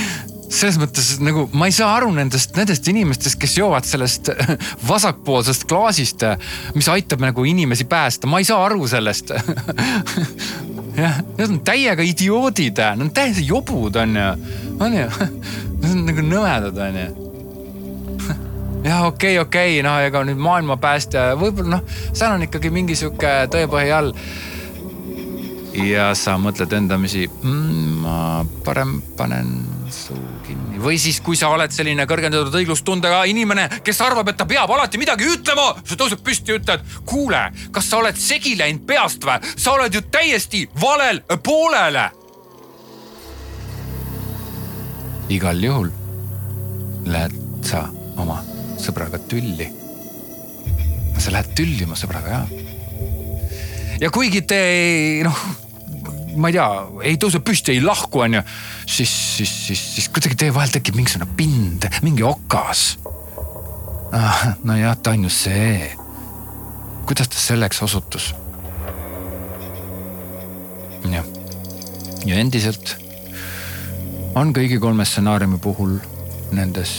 selles 0.55 0.79
mõttes 0.81 1.15
nagu 1.25 1.47
ma 1.53 1.69
ei 1.69 1.75
saa 1.77 1.91
aru 1.99 2.13
nendest, 2.15 2.55
nendest 2.57 2.89
inimestest, 2.89 3.39
kes 3.41 3.59
joovad 3.59 3.89
sellest 3.89 4.31
vasakpoolsest 4.91 5.67
klaasist, 5.69 6.25
mis 6.77 6.89
aitab 6.93 7.25
nagu 7.25 7.45
inimesi 7.49 7.85
päästa, 7.89 8.31
ma 8.31 8.41
ei 8.41 8.49
saa 8.49 8.65
aru 8.65 8.89
sellest. 8.89 9.35
Jah, 10.95 11.17
need 11.35 11.49
on 11.49 11.59
täiega 11.67 12.05
idioodid, 12.07 12.79
nad 12.79 13.03
on 13.03 13.11
täiesti 13.11 13.43
jobud, 13.49 13.97
onju, 13.99 14.29
onju. 14.81 15.07
Nad 15.81 15.91
on 15.91 16.03
nagu 16.09 16.25
nõmedad, 16.25 16.83
onju 16.89 17.25
jah, 18.85 19.07
okei 19.07 19.39
okay,, 19.39 19.43
okei 19.43 19.71
okay,, 19.79 19.85
no 19.87 19.97
ega 20.05 20.25
nüüd 20.29 20.41
maailmapäästja, 20.45 21.31
võib-olla 21.41 21.79
noh, 21.79 21.95
seal 22.13 22.37
on 22.37 22.45
ikkagi 22.47 22.73
mingi 22.75 22.97
sihuke 22.99 23.33
tõepõhi 23.53 23.93
all. 23.97 24.13
ja 25.75 26.11
sa 26.19 26.37
mõtled 26.39 26.73
endamisi 26.77 27.25
mmm,, 27.27 27.95
ma 28.05 28.19
parem 28.67 28.99
panen 29.19 29.57
suu 29.95 30.21
kinni 30.47 30.83
või 30.85 30.99
siis, 31.01 31.21
kui 31.25 31.37
sa 31.39 31.49
oled 31.55 31.73
selline 31.73 32.05
kõrgendatud 32.11 32.55
õiglustundega 32.61 33.23
inimene, 33.31 33.69
kes 33.85 34.03
arvab, 34.05 34.29
et 34.29 34.39
ta 34.39 34.47
peab 34.49 34.71
alati 34.71 35.01
midagi 35.01 35.31
ütlema, 35.33 35.71
sa 35.87 35.97
tõused 35.97 36.21
püsti 36.25 36.53
ja 36.53 36.59
ütled, 36.61 36.85
kuule, 37.09 37.41
kas 37.73 37.89
sa 37.89 38.03
oled 38.03 38.21
segi 38.21 38.53
läinud 38.61 38.85
peast 38.89 39.25
või? 39.25 39.41
sa 39.57 39.79
oled 39.79 39.97
ju 39.97 40.05
täiesti 40.13 40.67
valel 40.81 41.23
poolele. 41.43 42.11
Igal 45.33 45.61
juhul 45.61 45.91
lähed 47.09 47.35
sa 47.65 47.87
oma 48.21 48.41
sõbraga 48.81 49.19
tülli. 49.31 49.71
sa 51.19 51.33
lähed 51.33 51.55
tülli 51.57 51.85
oma 51.87 51.97
sõbraga 51.97 52.33
ja. 52.33 52.41
ja 54.03 54.11
kuigi 54.13 54.43
te 54.43 54.61
noh 55.25 55.39
ma 56.37 56.51
ei 56.51 56.57
tea, 56.57 56.69
ei 57.07 57.19
tõuse 57.21 57.39
püsti, 57.47 57.77
ei 57.77 57.83
lahku, 57.85 58.25
onju. 58.25 58.43
siis, 58.87 59.11
siis, 59.39 59.53
siis, 59.69 59.83
siis 59.97 60.09
kuidagi 60.11 60.39
teie 60.41 60.55
vahel 60.55 60.73
tekib 60.75 60.99
mingisugune 60.99 61.31
pind, 61.39 61.87
mingi 62.03 62.27
okas 62.27 62.97
ah,. 64.11 64.55
nojah, 64.67 64.97
ta 64.99 65.15
on 65.15 65.29
ju 65.29 65.33
see. 65.33 65.93
kuidas 67.07 67.31
ta 67.31 67.39
selleks 67.39 67.83
osutus? 67.87 68.33
jah, 71.07 71.27
ja 72.27 72.43
endiselt 72.43 72.97
on 74.35 74.53
kõigi 74.55 74.79
kolme 74.83 75.05
stsenaariumi 75.05 75.59
puhul 75.63 75.99
nendes 76.53 76.93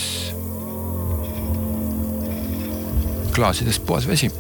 klaasides 3.35 3.79
puhas 3.79 4.07
vesi. 4.07 4.31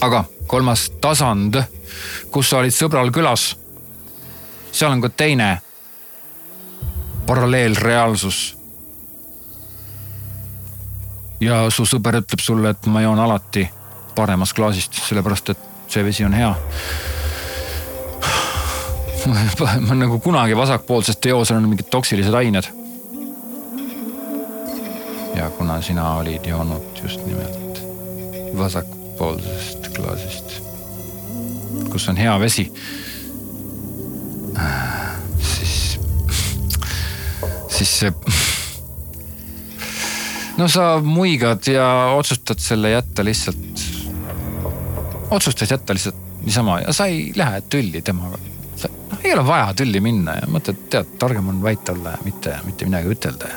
aga 0.00 0.24
kolmas 0.46 0.90
tasand, 1.00 1.62
kus 2.30 2.50
sa 2.50 2.58
olid 2.58 2.74
sõbral 2.74 3.12
külas, 3.12 3.52
seal 4.72 4.90
on 4.92 5.00
ka 5.00 5.08
teine 5.08 5.60
paralleelreaalsus. 7.26 8.56
ja 11.40 11.70
su 11.70 11.84
sõber 11.84 12.22
ütleb 12.22 12.40
sulle, 12.40 12.70
et 12.70 12.86
ma 12.86 13.02
joon 13.02 13.18
alati 13.18 13.68
paremast 14.14 14.56
klaasist, 14.56 14.94
sellepärast 15.08 15.50
et 15.50 15.68
see 15.88 16.04
vesi 16.04 16.24
on 16.24 16.32
hea 16.32 16.54
ma 19.86 19.94
nagu 19.94 20.18
kunagi 20.18 20.56
joo, 21.28 21.44
seal 21.44 21.58
on 21.58 21.68
mingid 21.68 21.90
toksilised 21.90 22.34
ained. 22.34 22.68
ja 25.36 25.50
kuna 25.50 25.80
sina 25.82 26.14
olid 26.14 26.46
joonud 26.46 27.02
just 27.02 27.26
nimelt 27.26 27.82
vasakpoolsest 28.58 29.88
klaasist, 29.96 30.58
kus 31.90 32.08
on 32.08 32.16
hea 32.16 32.34
vesi, 32.40 32.66
siis, 35.40 36.00
siis 37.68 37.98
see 37.98 38.12
no 40.58 40.68
sa 40.68 41.00
muigad 41.04 41.66
ja 41.72 41.88
otsustad 42.16 42.60
selle 42.60 42.90
jätta 42.90 43.24
lihtsalt, 43.24 43.86
otsustad 45.30 45.70
jätta 45.70 45.94
lihtsalt 45.94 46.16
niisama 46.42 46.80
ja 46.80 46.92
sa 46.92 47.06
ei 47.06 47.32
lähe 47.36 47.60
tülli 47.60 48.02
temaga 48.02 48.38
ei 49.32 49.38
ole 49.38 49.46
vaja 49.46 49.72
tülli 49.76 50.00
minna 50.04 50.34
ja 50.36 50.48
mõtled, 50.50 50.80
tead, 50.92 51.14
targem 51.20 51.46
on 51.48 51.62
vait 51.64 51.88
olla 51.88 52.12
ja 52.12 52.18
mitte, 52.24 52.52
mitte 52.66 52.84
midagi 52.84 53.14
ütelda 53.14 53.48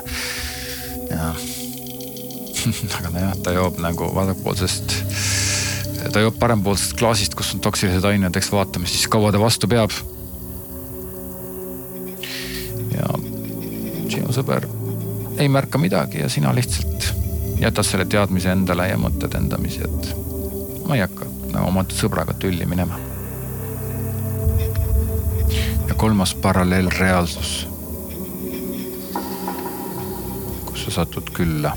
ja, 1.10 1.26
aga 2.98 3.10
nojah, 3.12 3.34
ta 3.44 3.52
joob 3.52 3.80
nagu 3.84 4.08
vasakpoolsest, 4.16 4.94
ta 6.14 6.22
joob 6.24 6.38
parempoolsest 6.40 6.96
klaasist, 6.96 7.36
kus 7.36 7.52
on 7.54 7.60
toksilised 7.66 8.08
ained, 8.08 8.38
eks 8.40 8.48
vaatame 8.54 8.88
siis 8.88 9.04
kaua 9.12 9.34
ta 9.34 9.42
vastu 9.42 9.68
peab. 9.68 9.92
ja 12.94 13.10
sinu 14.08 14.32
sõber 14.32 14.64
ei 15.36 15.50
märka 15.52 15.78
midagi 15.82 16.22
ja 16.24 16.30
sina 16.32 16.54
lihtsalt 16.56 17.10
jätad 17.60 17.84
selle 17.84 18.08
teadmise 18.08 18.48
endale 18.56 18.88
ja 18.88 18.96
mõtled 19.00 19.36
endamisi, 19.36 19.84
et 19.84 20.88
ma 20.88 20.96
ei 20.96 21.04
hakka 21.04 21.28
nagu 21.52 21.68
oma 21.68 21.84
sõbraga 21.92 22.32
tülli 22.40 22.64
minema 22.64 22.96
kolmas 25.94 26.34
paralleelreaalsus, 26.34 27.68
kus 30.66 30.84
sa 30.84 30.90
satud 30.90 31.30
külla. 31.32 31.76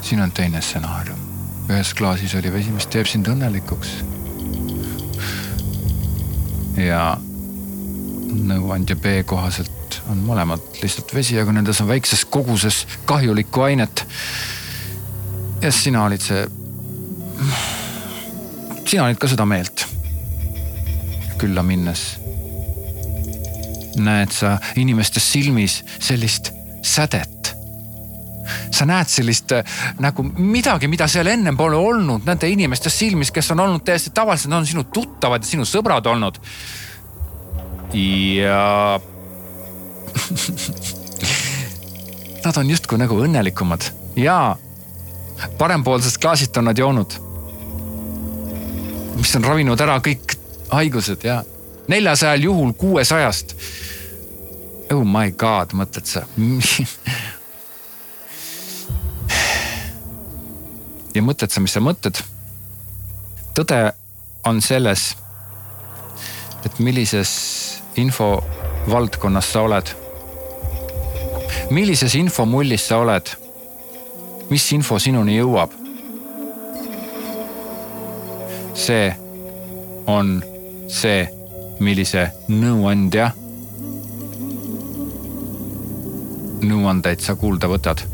siin 0.00 0.20
on 0.20 0.32
teine 0.32 0.60
stsenaarium. 0.60 1.18
ühes 1.68 1.94
klaasis 1.94 2.34
oli 2.34 2.52
vesi, 2.52 2.70
mis 2.70 2.86
teeb 2.86 3.06
sind 3.06 3.28
õnnelikuks. 3.28 3.88
ja 6.76 7.16
nõuandja 8.32 8.96
B 8.96 9.22
kohaselt 9.26 10.00
on 10.10 10.22
mõlemad 10.26 10.62
lihtsalt 10.82 11.14
vesi, 11.14 11.38
aga 11.40 11.52
nendes 11.52 11.80
on 11.80 11.88
väikses 11.88 12.24
koguses 12.24 12.86
kahjulikku 13.04 13.62
ainet. 13.62 14.06
ja 15.62 15.72
sina 15.72 16.04
olid 16.04 16.20
see, 16.20 16.46
sina 18.84 19.04
olid 19.04 19.18
ka 19.18 19.28
seda 19.28 19.46
meelt 19.46 19.85
külla 21.40 21.62
minnes 21.66 22.08
näed 23.96 24.32
sa 24.32 24.56
inimeste 24.76 25.20
silmis 25.20 25.84
sellist 25.98 26.52
sädet. 26.82 27.56
sa 28.70 28.84
näed 28.86 29.08
sellist 29.10 29.52
äh, 29.52 29.64
nagu 29.98 30.22
midagi, 30.22 30.86
mida 30.88 31.08
seal 31.10 31.26
ennem 31.26 31.56
pole 31.58 31.76
olnud 31.76 32.26
nende 32.28 32.46
inimeste 32.48 32.90
silmis, 32.90 33.32
kes 33.34 33.50
on 33.50 33.60
olnud 33.64 33.82
täiesti 33.84 34.10
tavalised, 34.14 34.50
nad 34.50 34.62
on 34.62 34.66
sinu 34.68 34.84
tuttavad 34.84 35.42
ja 35.42 35.48
sinu 35.48 35.64
sõbrad 35.66 36.06
olnud. 36.06 36.38
ja 37.94 39.00
Nad 42.46 42.56
on 42.56 42.70
justkui 42.70 42.98
nagu 43.00 43.16
õnnelikumad 43.18 43.88
ja 44.16 44.56
parempoolsest 45.58 46.20
klaasist 46.22 46.56
on 46.56 46.64
nad 46.70 46.78
joonud. 46.78 47.18
mis 49.16 49.36
on 49.36 49.44
ravinud 49.44 49.80
ära 49.80 49.98
kõik 49.98 50.35
haigused 50.70 51.24
ja 51.24 51.44
neljasajal 51.88 52.42
juhul 52.42 52.72
kuuesajast. 52.72 53.56
Oh 54.92 55.04
my 55.04 55.32
god, 55.32 55.72
mõtled 55.74 56.06
sa 56.06 56.22
ja 61.16 61.22
mõtled 61.24 61.50
sa, 61.50 61.62
mis 61.64 61.72
sa 61.74 61.80
mõtled? 61.82 62.20
tõde 63.56 63.78
on 64.44 64.60
selles, 64.60 65.14
et 66.64 66.78
millises 66.78 67.30
infovaldkonnas 67.96 69.48
sa 69.52 69.62
oled. 69.64 69.94
millises 71.70 72.14
infomullis 72.14 72.88
sa 72.88 73.00
oled? 73.02 73.32
mis 74.50 74.72
info 74.72 74.98
sinuni 74.98 75.38
jõuab? 75.38 75.72
see 78.76 79.08
on 80.06 80.36
see, 80.96 81.26
millise 81.80 82.30
nõuandja 82.48 83.30
nõuandeid 86.66 87.20
sa 87.20 87.36
kuulda 87.36 87.68
võtad. 87.70 88.04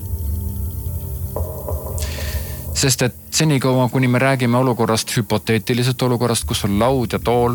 sest 2.82 3.02
et 3.06 3.14
senikaua, 3.30 3.88
kuni 3.88 4.08
me 4.08 4.18
räägime 4.18 4.58
olukorrast, 4.58 5.12
hüpoteetilisest 5.16 6.02
olukorrast, 6.02 6.44
kus 6.48 6.64
on 6.66 6.78
laud 6.80 7.12
ja 7.12 7.18
tool 7.18 7.54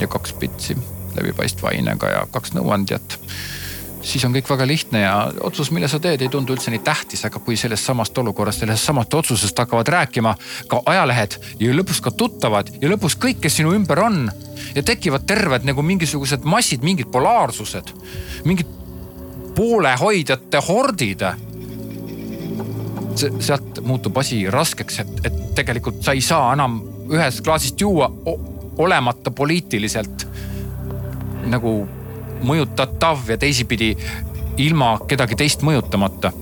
ja 0.00 0.08
kaks 0.10 0.32
pitsi 0.32 0.74
läbipaistva 1.14 1.68
ainega 1.68 2.10
ja 2.10 2.24
kaks 2.32 2.56
nõuandjat 2.56 3.18
siis 4.06 4.24
on 4.26 4.34
kõik 4.34 4.48
väga 4.50 4.66
lihtne 4.68 5.00
ja 5.02 5.14
otsus, 5.44 5.70
mille 5.74 5.88
sa 5.90 5.98
teed, 6.02 6.22
ei 6.22 6.30
tundu 6.32 6.54
üldse 6.54 6.70
nii 6.70 6.82
tähtis, 6.86 7.24
aga 7.26 7.40
kui 7.42 7.58
sellest 7.58 7.88
samast 7.88 8.18
olukorrast, 8.18 8.62
sellest 8.62 8.86
samast 8.86 9.14
otsusest 9.14 9.58
hakkavad 9.58 9.88
rääkima 9.92 10.34
ka 10.70 10.82
ajalehed 10.92 11.38
ja 11.60 11.74
lõpus 11.74 12.00
ka 12.04 12.12
tuttavad 12.14 12.70
ja 12.80 12.90
lõpus 12.92 13.18
kõik, 13.20 13.40
kes 13.42 13.58
sinu 13.60 13.74
ümber 13.76 14.02
on 14.06 14.28
ja 14.76 14.84
tekivad 14.86 15.26
terved 15.26 15.66
nagu 15.66 15.82
mingisugused 15.82 16.46
massid, 16.46 16.86
mingid 16.86 17.10
polaarsused, 17.12 17.92
mingid 18.46 18.70
poolehoidjate 19.56 20.62
hordid. 20.68 21.26
sealt 23.16 23.80
muutub 23.82 24.18
asi 24.20 24.44
raskeks, 24.50 24.98
et, 25.00 25.12
et 25.24 25.36
tegelikult 25.56 26.02
sa 26.04 26.12
ei 26.12 26.20
saa 26.20 26.52
enam 26.52 26.82
ühest 27.08 27.40
klaasist 27.44 27.80
juua 27.80 28.10
olemata 28.78 29.30
poliitiliselt 29.30 30.26
nagu 31.46 31.78
mõjutatav 32.42 33.28
ja 33.28 33.38
teisipidi 33.38 33.96
ilma 34.56 34.96
kedagi 35.08 35.36
teist 35.36 35.62
mõjutamata. 35.62 36.32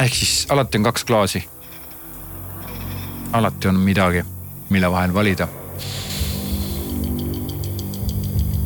ehk 0.00 0.14
siis 0.14 0.46
alati 0.48 0.78
on 0.78 0.84
kaks 0.84 1.04
klaasi. 1.04 1.44
alati 3.32 3.68
on 3.68 3.80
midagi, 3.80 4.24
mille 4.68 4.90
vahel 4.90 5.14
valida. 5.14 5.48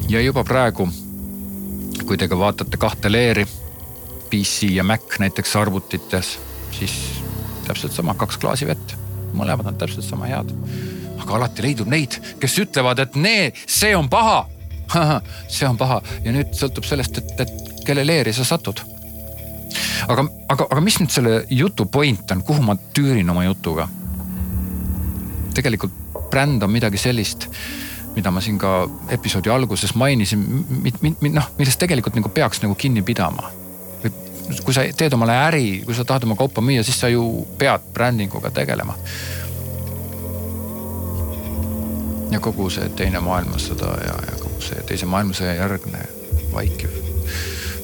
ja 0.09 0.21
juba 0.21 0.45
praegu, 0.45 0.89
kui 2.07 2.17
te 2.17 2.29
ka 2.29 2.39
vaatate 2.39 2.77
kahte 2.77 3.13
leeri, 3.13 3.47
PC 4.31 4.71
ja 4.71 4.85
Mac 4.85 5.19
näiteks 5.19 5.57
arvutites, 5.57 6.39
siis 6.71 6.93
täpselt 7.67 7.93
sama, 7.93 8.15
kaks 8.15 8.39
klaasi 8.39 8.67
vett, 8.67 8.97
mõlemad 9.33 9.67
on 9.67 9.77
täpselt 9.77 10.05
sama 10.05 10.27
head 10.27 10.53
aga 11.25 11.39
alati 11.39 11.65
leidub 11.65 11.91
neid, 11.91 12.19
kes 12.41 12.59
ütlevad, 12.63 13.01
et 13.05 13.17
nee, 13.21 13.49
see 13.67 13.95
on 13.97 14.09
paha. 14.13 14.45
see 15.49 15.67
on 15.69 15.79
paha 15.81 16.03
ja 16.25 16.33
nüüd 16.35 16.53
sõltub 16.57 16.85
sellest, 16.85 17.17
et, 17.19 17.41
et 17.41 17.85
kelle 17.87 18.05
leeri 18.05 18.35
sa 18.37 18.45
satud. 18.45 18.83
aga, 20.09 20.27
aga, 20.53 20.69
aga 20.69 20.81
mis 20.85 21.01
nüüd 21.01 21.13
selle 21.13 21.41
jutu 21.51 21.87
point 21.87 22.31
on, 22.37 22.45
kuhu 22.45 22.63
ma 22.63 22.77
tüürin 22.97 23.31
oma 23.31 23.47
jutuga? 23.49 23.89
tegelikult 25.55 26.29
bränd 26.31 26.63
on 26.67 26.73
midagi 26.75 26.99
sellist, 26.99 27.47
mida 28.17 28.31
ma 28.35 28.43
siin 28.43 28.59
ka 28.59 28.85
episoodi 29.15 29.53
alguses 29.55 29.95
mainisin, 29.95 30.43
noh, 31.31 31.53
millest 31.59 31.79
tegelikult 31.79 32.19
nagu 32.19 32.31
peaks 32.35 32.63
nagu 32.65 32.75
kinni 32.79 33.05
pidama 33.07 33.53
kui 34.61 34.75
sa 34.77 34.83
teed 34.93 35.15
omale 35.17 35.33
äri, 35.47 35.69
kui 35.87 35.95
sa 35.97 36.05
tahad 36.05 36.27
oma 36.27 36.37
kaupa 36.37 36.61
müüa, 36.61 36.83
siis 36.85 36.99
sa 37.01 37.09
ju 37.09 37.23
pead 37.57 37.87
brändinguga 37.95 38.51
tegelema 38.53 38.93
ja 42.35 42.41
kogu 42.43 42.67
see 42.73 42.89
teine 42.99 43.21
maailmasõda 43.23 43.95
ja, 44.03 44.15
ja 44.27 44.37
kogu 44.41 44.61
see 44.65 44.83
teise 44.89 45.07
maailmasõja 45.07 45.55
järgne 45.55 46.03
vaikiv, 46.55 46.97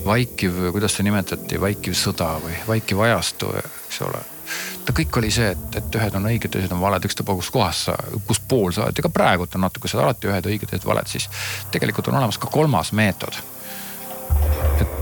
vaikiv, 0.05 0.59
kuidas 0.75 0.97
see 0.97 1.07
nimetati, 1.07 1.61
vaikiv 1.61 1.95
sõda 1.99 2.33
või 2.43 2.57
vaikiv 2.67 3.03
ajastu, 3.07 3.53
eks 3.61 4.01
ole. 4.07 4.23
vaata, 4.81 4.95
kõik 4.97 5.19
oli 5.21 5.31
see, 5.35 5.53
et, 5.55 5.77
et 5.79 5.99
ühed 6.01 6.17
on 6.19 6.27
õiged, 6.33 6.51
teised 6.51 6.73
on 6.75 6.83
valed, 6.83 7.07
ükstapuha 7.07 7.39
kus 7.39 7.51
kohas 7.55 7.85
sa, 7.89 7.95
kus 8.27 8.41
pool 8.51 8.75
sa 8.75 8.89
oled 8.89 8.99
ja 8.99 9.07
ka 9.07 9.13
praegult 9.15 9.55
on 9.55 9.67
natuke 9.67 9.91
seda 9.91 10.07
alati 10.07 10.31
ühed 10.31 10.49
õiged, 10.51 10.71
teised 10.71 10.87
valed, 10.89 11.11
siis 11.11 11.29
tegelikult 11.71 12.11
on 12.11 12.19
olemas 12.19 12.39
ka 12.39 12.51
kolmas 12.51 12.91
meetod. 12.93 13.39
et, 14.81 14.97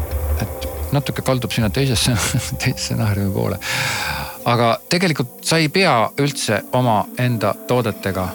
et 0.45 0.69
natuke 0.93 1.23
kaldub 1.23 1.55
sinna 1.57 1.71
teisesse, 1.71 2.13
teise 2.65 2.77
stsenaariumi 2.77 3.33
poole. 3.33 3.61
aga 4.45 4.75
tegelikult 4.89 5.41
sa 5.45 5.57
ei 5.57 5.73
pea 5.73 6.11
üldse 6.21 6.63
omaenda 6.73 7.55
toodetega 7.69 8.29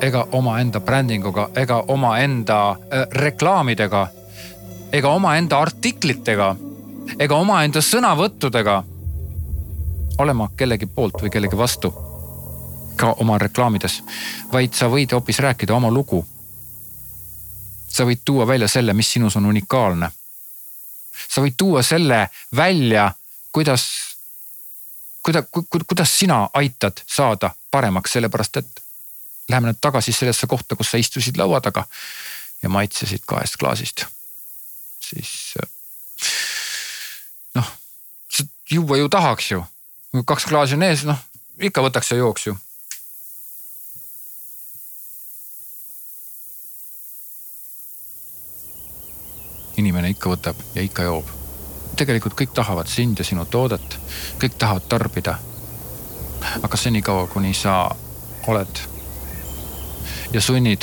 ega 0.00 0.26
omaenda 0.32 0.80
brändinguga 0.80 1.48
ega 1.56 1.84
omaenda 1.88 2.70
äh, 2.70 3.06
reklaamidega 3.12 4.08
ega 4.92 5.08
omaenda 5.08 5.58
artiklitega 5.60 6.56
ega 7.18 7.36
omaenda 7.36 7.80
sõnavõttudega 7.80 8.82
olema 10.18 10.48
kellegi 10.56 10.86
poolt 10.86 11.22
või 11.22 11.30
kellegi 11.30 11.56
vastu 11.56 11.92
ka 12.96 13.12
oma 13.18 13.38
reklaamides, 13.38 14.02
vaid 14.52 14.74
sa 14.74 14.88
võid 14.88 15.12
hoopis 15.12 15.38
rääkida 15.38 15.74
oma 15.74 15.90
lugu. 15.90 16.26
sa 17.88 18.04
võid 18.04 18.24
tuua 18.24 18.46
välja 18.46 18.68
selle, 18.68 18.92
mis 18.92 19.12
sinus 19.12 19.36
on 19.36 19.46
unikaalne. 19.46 20.10
sa 21.28 21.40
võid 21.40 21.54
tuua 21.56 21.82
selle 21.82 22.28
välja, 22.56 23.12
kuidas, 23.52 23.84
kuida-, 25.22 25.44
kuidas 25.86 26.18
sina 26.18 26.48
aitad 26.52 27.02
saada 27.06 27.50
paremaks, 27.70 28.12
sellepärast 28.12 28.56
et 28.56 28.83
läheme 29.48 29.70
nüüd 29.70 29.80
tagasi 29.80 30.12
sellesse 30.12 30.46
kohta, 30.46 30.76
kus 30.76 30.90
sa 30.90 30.98
istusid 30.98 31.36
laua 31.36 31.60
taga 31.60 31.84
ja 32.62 32.68
maitsesid 32.68 33.26
kahest 33.26 33.56
klaasist. 33.60 34.06
siis 35.04 35.54
noh, 37.54 37.70
juua 38.70 38.96
ju 38.96 39.08
tahaks 39.08 39.50
ju 39.50 39.64
kaks 40.24 40.46
klaasi 40.46 40.74
on 40.74 40.82
ees, 40.82 41.04
noh 41.04 41.18
ikka 41.58 41.82
võtaks 41.82 42.12
ja 42.12 42.22
jooks 42.22 42.46
ju. 42.46 42.56
inimene 49.74 50.12
ikka 50.14 50.30
võtab 50.30 50.60
ja 50.74 50.82
ikka 50.86 51.02
joob. 51.02 51.30
tegelikult 51.98 52.36
kõik 52.38 52.52
tahavad 52.54 52.86
sind 52.86 53.18
ja 53.18 53.24
sinu 53.26 53.44
toodet, 53.44 53.98
kõik 54.38 54.54
tahavad 54.58 54.86
tarbida. 54.88 55.38
aga 56.62 56.76
senikaua, 56.76 57.26
kuni 57.26 57.54
sa 57.54 57.90
oled 58.46 58.93
ja 60.34 60.40
sunnid 60.40 60.82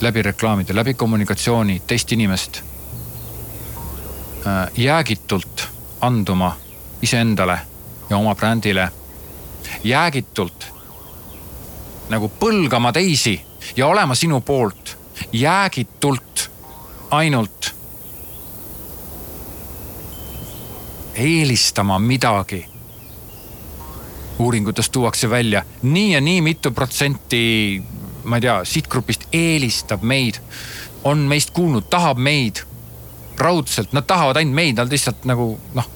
läbi 0.00 0.22
reklaamide, 0.22 0.74
läbi 0.74 0.94
kommunikatsiooni 0.94 1.82
teist 1.86 2.12
inimest 2.12 2.62
äh, 4.46 4.70
jäägitult 4.76 5.68
anduma 6.00 6.56
iseendale 7.02 7.58
ja 8.10 8.16
oma 8.16 8.34
brändile 8.34 8.88
jäägitult 9.84 10.66
nagu 12.08 12.28
põlgama 12.28 12.92
teisi 12.92 13.40
ja 13.76 13.86
olema 13.86 14.14
sinu 14.14 14.40
poolt 14.40 14.98
jäägitult 15.32 16.50
ainult 17.10 17.74
eelistama 21.14 21.98
midagi. 21.98 22.73
Uuringutes 24.38 24.90
tuuakse 24.90 25.30
välja 25.30 25.62
nii 25.82 26.12
ja 26.12 26.20
nii 26.20 26.40
mitu 26.42 26.70
protsenti, 26.70 27.82
ma 28.24 28.36
ei 28.36 28.40
tea, 28.40 28.60
sihtgrupist 28.64 29.28
eelistab 29.32 30.02
meid, 30.02 30.40
on 31.04 31.18
meist 31.18 31.50
kuulnud, 31.50 31.86
tahab 31.90 32.18
meid 32.18 32.64
raudselt, 33.38 33.92
nad 33.92 34.02
tahavad 34.06 34.36
ainult 34.36 34.54
meid, 34.54 34.76
nad 34.76 34.90
lihtsalt 34.90 35.24
nagu 35.24 35.58
noh, 35.74 35.88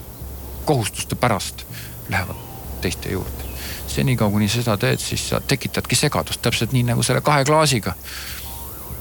kohustuste 0.64 1.16
pärast 1.16 1.66
lähevad 2.08 2.36
teiste 2.80 3.12
juurde. 3.12 3.48
senikaua, 3.86 4.30
kuni 4.30 4.48
seda 4.48 4.76
teed, 4.76 5.00
siis 5.00 5.28
sa 5.28 5.40
tekitadki 5.40 5.96
segadust, 5.96 6.42
täpselt 6.42 6.72
nii 6.72 6.82
nagu 6.90 7.02
selle 7.02 7.20
kahe 7.20 7.44
klaasiga. 7.44 7.94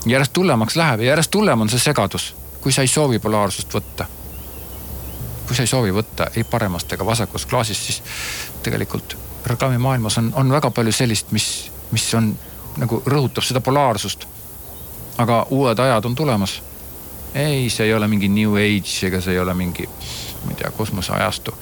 järjest 0.06 0.38
hullemaks 0.38 0.76
läheb 0.76 1.00
ja 1.00 1.08
järjest 1.08 1.36
hullem 1.36 1.62
on 1.62 1.69
see 1.69 1.80
segadus, 1.80 2.36
kui 2.62 2.71
sa 2.71 2.82
ei 2.82 2.88
soovi 2.88 3.19
polaarsust 3.19 3.73
võtta. 3.73 4.06
kui 5.47 5.56
sa 5.56 5.62
ei 5.62 5.67
soovi 5.67 5.91
võtta 5.91 6.32
ei 6.36 6.43
paremast 6.43 6.93
ega 6.93 7.06
vasakust 7.06 7.50
klaasist, 7.50 7.82
siis 7.82 8.04
tegelikult 8.63 9.17
reklaamimaailmas 9.45 10.17
on, 10.17 10.32
on 10.36 10.52
väga 10.52 10.71
palju 10.71 10.91
sellist, 10.91 11.32
mis, 11.32 11.71
mis 11.91 12.08
on 12.17 12.32
nagu 12.78 13.02
rõhutab 13.06 13.45
seda 13.45 13.62
polaarsust. 13.62 14.28
aga 15.17 15.45
uued 15.50 15.80
ajad 15.80 16.06
on 16.06 16.15
tulemas. 16.15 16.62
ei, 17.34 17.69
see 17.69 17.86
ei 17.86 17.93
ole 17.93 18.08
mingi 18.08 18.30
new 18.30 18.56
age 18.56 19.08
ega 19.08 19.21
see 19.21 19.34
ei 19.34 19.39
ole 19.39 19.54
mingi, 19.54 19.88
ma 20.43 20.52
ei 20.52 20.56
tea, 20.56 20.71
kosmoseajastu 20.71 21.56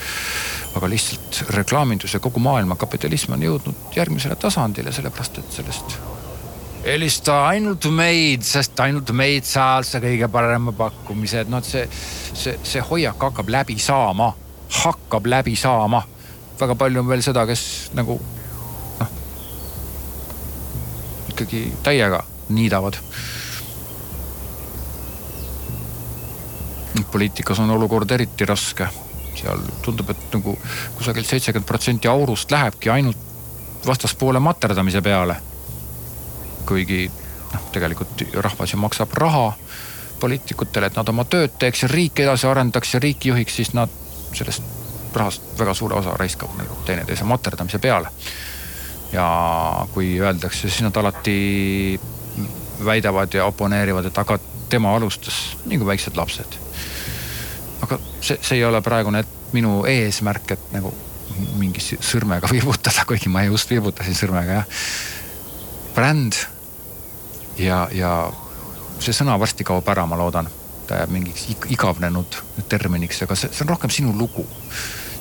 aga 0.75 0.89
lihtsalt 0.89 1.45
reklaamindus 1.55 2.13
ja 2.13 2.19
kogu 2.19 2.39
maailma 2.39 2.75
kapitalism 2.75 3.33
on 3.33 3.43
jõudnud 3.43 3.95
järgmisele 3.95 4.35
tasandile, 4.35 4.91
sellepärast 4.91 5.39
et 5.39 5.51
sellest 5.51 5.97
helista 6.85 7.47
ainult 7.47 7.85
meid, 7.89 8.43
sest 8.45 8.79
ainult 8.79 9.09
meid 9.17 9.47
saab 9.47 9.85
see 9.87 10.01
kõige 10.03 10.27
parema 10.31 10.73
pakkumise, 10.75 11.41
et 11.41 11.49
noh, 11.49 11.63
et 11.63 11.69
see, 11.69 11.85
see, 12.37 12.57
see 12.61 12.83
hoiak 12.85 13.21
hakkab 13.21 13.49
läbi 13.49 13.77
saama, 13.81 14.29
hakkab 14.83 15.25
läbi 15.29 15.55
saama. 15.57 16.03
Väga 16.59 16.75
palju 16.75 16.99
on 16.99 17.07
veel 17.07 17.23
seda, 17.25 17.45
kes 17.45 17.63
nagu 17.97 18.19
noh, 18.99 19.15
ikkagi 21.33 21.67
täiega 21.83 22.23
niidavad. 22.49 23.01
poliitikas 27.15 27.59
on 27.59 27.69
olukord 27.71 28.11
eriti 28.11 28.45
raske 28.45 28.87
seal 29.35 29.61
tundub, 29.83 30.09
et 30.11 30.33
nagu 30.33 30.57
kusagilt 30.97 31.27
seitsekümmend 31.29 31.67
protsenti 31.67 32.09
aurust 32.11 32.51
lähebki 32.51 32.89
ainult 32.89 33.17
vastaspoole 33.85 34.39
materdamise 34.39 35.01
peale. 35.01 35.35
kuigi 36.65 37.11
noh, 37.53 37.67
tegelikult 37.71 38.23
rahvas 38.33 38.73
ju 38.73 38.77
maksab 38.77 39.13
raha 39.13 39.53
poliitikutele, 40.19 40.87
et 40.87 40.95
nad 40.95 41.09
oma 41.09 41.23
tööd 41.23 41.55
teeks 41.59 41.83
ja 41.83 41.87
riiki 41.91 42.23
edasi 42.23 42.47
arendaks 42.47 42.93
ja 42.93 42.99
riiki 42.99 43.29
juhiks, 43.29 43.55
siis 43.55 43.73
nad 43.73 43.89
sellest 44.33 44.84
rahast 45.15 45.55
väga 45.59 45.73
suure 45.73 45.95
osa 45.99 46.17
raiskavad 46.17 46.59
nagu 46.59 46.77
teineteise 46.85 47.23
materdamise 47.23 47.79
peale. 47.79 48.11
ja 49.11 49.25
kui 49.93 50.19
öeldakse, 50.19 50.69
siis 50.69 50.81
nad 50.81 50.95
alati 50.97 51.99
väidavad 52.85 53.33
ja 53.33 53.45
oponeerivad, 53.45 54.05
et 54.05 54.17
aga 54.17 54.39
tema 54.69 54.95
alustas 54.95 55.57
nagu 55.65 55.85
väiksed 55.85 56.17
lapsed 56.17 56.57
aga 57.85 57.99
see, 58.21 58.37
see 58.41 58.59
ei 58.59 58.65
ole 58.65 58.81
praegune 58.85 59.23
minu 59.55 59.83
eesmärk, 59.89 60.55
et 60.55 60.73
nagu 60.75 60.91
mingi 61.59 61.83
sõrmega 61.83 62.49
viibutada, 62.53 63.05
kuigi 63.07 63.31
ma 63.31 63.45
just 63.47 63.71
viibutasin 63.71 64.17
sõrmega 64.17 64.59
jah. 64.61 64.83
bränd 65.95 66.39
ja, 67.61 67.85
ja 67.95 68.11
see 68.99 69.15
sõna 69.15 69.37
varsti 69.39 69.67
kaob 69.67 69.87
ära, 69.91 70.05
ma 70.09 70.19
loodan. 70.19 70.49
mingiks 71.09 71.47
igavnenud 71.73 72.35
terminiks, 72.69 73.23
aga 73.25 73.35
see, 73.35 73.49
see 73.49 73.63
on 73.65 73.71
rohkem 73.73 73.89
sinu 73.89 74.13
lugu. 74.13 74.45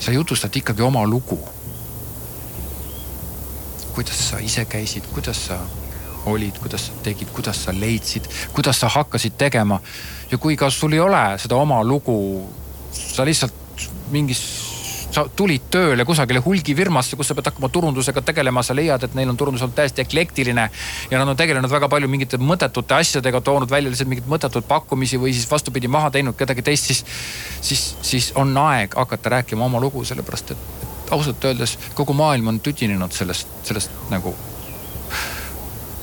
Sa 0.01 0.13
jutustad 0.13 0.57
ikkagi 0.57 0.83
oma 0.83 1.07
lugu. 1.07 1.39
kuidas 3.95 4.31
sa 4.31 4.39
ise 4.43 4.65
käisid, 4.65 5.07
kuidas 5.15 5.47
sa 5.47 5.59
olid, 6.27 6.59
kuidas 6.59 6.87
sa 6.87 6.93
tegid, 7.03 7.29
kuidas 7.31 7.65
sa 7.65 7.73
leidsid, 7.73 8.27
kuidas 8.53 8.81
sa 8.81 8.89
hakkasid 8.89 9.37
tegema. 9.39 9.81
ja 10.31 10.39
kui 10.39 10.57
ka 10.57 10.71
sul 10.71 10.93
ei 10.93 11.01
ole 11.01 11.39
seda 11.39 11.57
oma 11.57 11.83
lugu, 11.85 12.49
sa 12.93 13.25
lihtsalt 13.25 13.55
mingis, 14.11 14.64
sa 15.15 15.25
tulid 15.37 15.69
tööle 15.71 16.05
kusagile 16.07 16.43
hulgifirmasse, 16.43 17.17
kus 17.17 17.31
sa 17.31 17.37
pead 17.39 17.51
hakkama 17.51 17.71
turundusega 17.73 18.23
tegelema, 18.27 18.63
sa 18.67 18.75
leiad, 18.77 19.07
et 19.07 19.15
neil 19.15 19.31
on 19.31 19.39
turundus 19.39 19.63
olnud 19.63 19.77
täiesti 19.77 20.03
eklektiline. 20.03 20.69
ja 21.11 21.19
nad 21.19 21.29
on 21.29 21.37
tegelenud 21.39 21.71
väga 21.71 21.89
palju 21.89 22.09
mingite 22.11 22.39
mõttetute 22.39 22.97
asjadega, 22.99 23.41
toonud 23.41 23.71
välja 23.71 23.93
lihtsalt 23.93 24.11
mingeid 24.11 24.31
mõttetuid 24.31 24.67
pakkumisi 24.69 25.21
või 25.21 25.35
siis 25.37 25.51
vastupidi 25.51 25.89
maha 25.89 26.11
teinud 26.11 26.37
kedagi 26.37 26.63
teist, 26.63 26.91
siis. 26.91 27.05
siis, 27.61 27.85
siis 28.03 28.33
on 28.35 28.57
aeg 28.59 28.95
hakata 28.97 29.37
rääkima 29.39 29.65
oma 29.65 29.81
lugu, 29.81 30.05
sellepärast 30.05 30.51
et, 30.51 30.71
et 30.83 31.13
ausalt 31.15 31.45
öeldes 31.45 31.79
kogu 31.95 32.13
maailm 32.13 32.49
on 32.51 32.61
tüdinenud 32.61 33.13
sellest, 33.13 33.49
sellest 33.63 33.91
nagu 34.11 34.35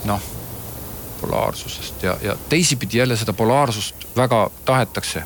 noh 0.08 0.30
polaarsusest 1.22 2.04
ja, 2.04 2.18
ja 2.22 2.36
teisipidi 2.50 2.98
jälle 2.98 3.18
seda 3.18 3.34
polaarsust 3.34 4.08
väga 4.16 4.50
tahetakse. 4.66 5.24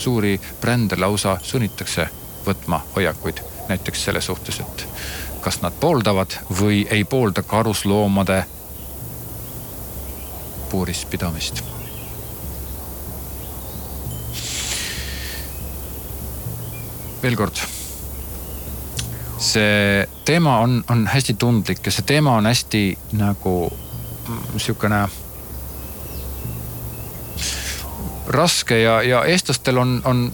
suuri 0.00 0.40
brände 0.60 0.96
lausa 0.96 1.38
sunnitakse 1.42 2.08
võtma 2.46 2.80
hoiakuid 2.96 3.42
näiteks 3.68 4.04
selle 4.04 4.20
suhtes, 4.20 4.60
et 4.60 4.86
kas 5.40 5.60
nad 5.62 5.74
pooldavad 5.80 6.36
või 6.60 6.86
ei 6.90 7.04
poolda 7.04 7.42
karusloomade 7.42 8.44
puuris 10.70 11.04
pidamist. 11.10 11.62
veel 17.20 17.36
kord 17.36 17.58
see 19.40 20.06
teema 20.24 20.58
on, 20.64 20.78
on 20.88 21.06
hästi 21.06 21.34
tundlik 21.34 21.84
ja 21.84 21.92
see 21.92 22.06
teema 22.08 22.38
on 22.40 22.46
hästi 22.48 22.84
nagu 23.12 23.54
sihukene 24.56 25.02
raske 28.28 28.78
ja, 28.80 29.02
ja 29.02 29.24
eestlastel 29.24 29.78
on, 29.78 30.00
on 30.04 30.30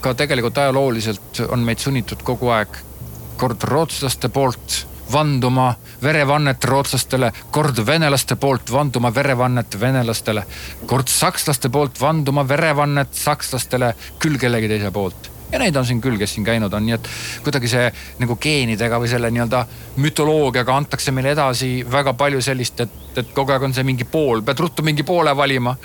ka 0.00 0.14
tegelikult 0.14 0.58
ajalooliselt 0.58 1.42
on 1.48 1.64
meid 1.64 1.78
sunnitud 1.78 2.22
kogu 2.24 2.48
aeg 2.54 2.78
kord 3.40 3.62
rootslaste 3.64 4.28
poolt 4.28 4.86
vanduma 5.12 5.72
verevannet 6.02 6.64
rootslastele, 6.64 7.32
kord 7.50 7.80
venelaste 7.86 8.36
poolt 8.36 8.72
vanduma 8.72 9.10
verevannet 9.14 9.80
venelastele, 9.80 10.44
kord 10.86 11.08
sakslaste 11.08 11.68
poolt 11.72 12.00
vanduma 12.00 12.44
verevannet 12.48 13.14
sakslastele 13.16 13.94
küll 14.22 14.38
kellegi 14.38 14.68
teise 14.70 14.92
poolt 14.94 15.29
ja 15.52 15.58
neid 15.58 15.76
on 15.76 15.86
siin 15.86 16.00
küll, 16.02 16.18
kes 16.18 16.34
siin 16.36 16.46
käinud 16.46 16.72
on, 16.74 16.84
nii 16.86 16.96
et 16.96 17.08
kuidagi 17.44 17.70
see 17.70 17.88
nagu 18.22 18.36
geenidega 18.40 19.00
või 19.02 19.10
selle 19.10 19.30
nii-öelda 19.34 19.64
mütoloogiaga 20.02 20.76
antakse 20.76 21.12
meile 21.14 21.34
edasi 21.34 21.70
väga 21.90 22.14
palju 22.18 22.42
sellist, 22.44 22.80
et, 22.84 22.94
et 23.22 23.32
kogu 23.34 23.54
aeg 23.54 23.66
on 23.66 23.74
see 23.74 23.86
mingi 23.86 24.06
pool, 24.08 24.44
pead 24.46 24.62
ruttu 24.62 24.84
mingi 24.86 25.06
poole 25.06 25.34
valima. 25.36 25.76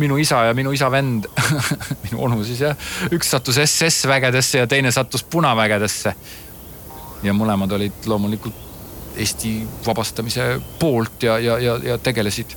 minu 0.00 0.16
isa 0.16 0.44
ja 0.44 0.54
minu 0.54 0.72
isa 0.72 0.90
vend 0.90 1.26
minu 2.04 2.22
onu 2.24 2.44
siis 2.44 2.60
jah, 2.60 2.88
üks 3.12 3.30
sattus 3.30 3.58
SS 3.64 4.06
vägedesse 4.08 4.58
ja 4.58 4.66
teine 4.66 4.92
sattus 4.92 5.22
punavägedesse. 5.22 6.14
ja 7.22 7.32
mõlemad 7.32 7.72
olid 7.72 8.06
loomulikult 8.06 8.68
Eesti 9.20 9.66
vabastamise 9.86 10.60
poolt 10.78 11.22
ja, 11.22 11.38
ja, 11.38 11.58
ja, 11.58 11.74
ja 11.84 11.98
tegelesid 11.98 12.54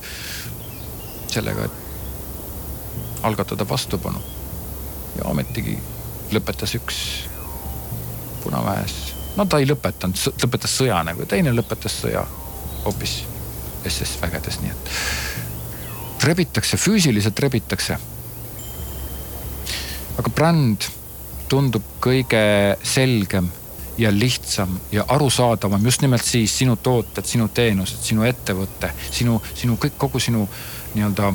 sellega, 1.28 1.64
et 1.64 3.24
algatada 3.26 3.66
vastupanu. 3.68 4.22
ja 5.18 5.28
ometigi 5.30 5.78
lõpetas 6.32 6.74
üks 6.78 6.96
Punaväes, 8.44 8.94
no 9.36 9.46
ta 9.48 9.58
ei 9.60 9.68
lõpetanud, 9.68 10.20
lõpetas 10.42 10.74
sõja 10.76 10.98
nagu, 11.06 11.24
teine 11.28 11.52
lõpetas 11.56 11.94
sõja 12.02 12.26
hoopis 12.84 13.22
SS 13.88 14.18
vägedes, 14.20 14.60
nii 14.60 14.72
et 14.72 14.92
rebitakse, 16.24 16.76
füüsiliselt 16.76 17.40
rebitakse. 17.40 17.98
aga 20.18 20.30
bränd 20.30 20.84
tundub 21.50 21.82
kõige 22.00 22.40
selgem 22.86 23.48
ja 23.98 24.10
lihtsam 24.14 24.78
ja 24.92 25.04
arusaadavam 25.08 25.84
just 25.84 26.02
nimelt 26.02 26.24
siis 26.24 26.58
sinu 26.58 26.76
tooted, 26.76 27.24
sinu 27.26 27.48
teenused, 27.48 27.98
sinu 28.02 28.24
ettevõte, 28.26 28.90
sinu, 29.10 29.40
sinu 29.54 29.76
kõik, 29.80 29.98
kogu 29.98 30.20
sinu 30.20 30.48
nii-öelda, 30.94 31.32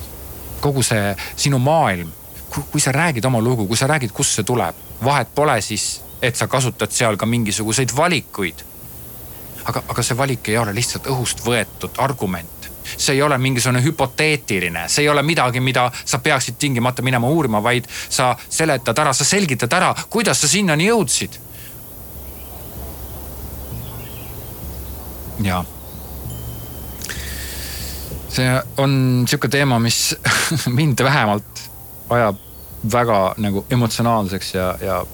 kogu 0.63 0.83
see 0.83 1.13
sinu 1.35 1.59
maailm. 1.59 2.11
Kui 2.49 2.81
sa 2.81 2.91
räägid 2.91 3.25
oma 3.25 3.41
lugu, 3.41 3.67
kui 3.67 3.77
sa 3.77 3.87
räägid, 3.87 4.11
kust 4.13 4.37
see 4.37 4.43
tuleb, 4.47 4.75
vahet 5.03 5.29
pole 5.35 5.59
siis, 5.61 6.01
et 6.21 6.35
sa 6.35 6.47
kasutad 6.47 6.91
seal 6.91 7.17
ka 7.17 7.25
mingisuguseid 7.25 7.95
valikuid. 7.95 8.65
aga, 9.65 9.83
aga 9.87 10.03
see 10.03 10.17
valik 10.17 10.47
ei 10.49 10.57
ole 10.57 10.73
lihtsalt 10.73 11.05
õhust 11.11 11.43
võetud 11.45 11.99
argument. 12.01 12.69
See 12.89 13.13
ei 13.13 13.21
ole 13.21 13.37
mingisugune 13.37 13.83
hüpoteetiline, 13.83 14.87
see 14.89 15.03
ei 15.03 15.09
ole 15.09 15.21
midagi, 15.21 15.59
mida 15.59 15.91
sa 16.05 16.17
peaksid 16.17 16.57
tingimata 16.57 17.05
minema 17.05 17.29
uurima, 17.29 17.61
vaid 17.61 17.85
sa 18.09 18.31
seletad 18.49 18.97
ära, 18.97 19.13
sa 19.13 19.25
selgitad 19.25 19.73
ära, 19.73 19.93
kuidas 20.09 20.41
sa 20.41 20.47
sinnani 20.47 20.89
jõudsid. 20.89 21.37
Ja 25.45 25.63
see 28.29 28.49
on 28.77 29.25
sihuke 29.27 29.49
teema, 29.51 29.79
mis 29.79 30.15
mind 30.79 31.03
vähemalt 31.03 31.68
ajab 32.09 32.35
väga 32.91 33.19
nagu 33.37 33.65
emotsionaalseks 33.69 34.53
ja, 34.53 34.77
ja 34.81 35.05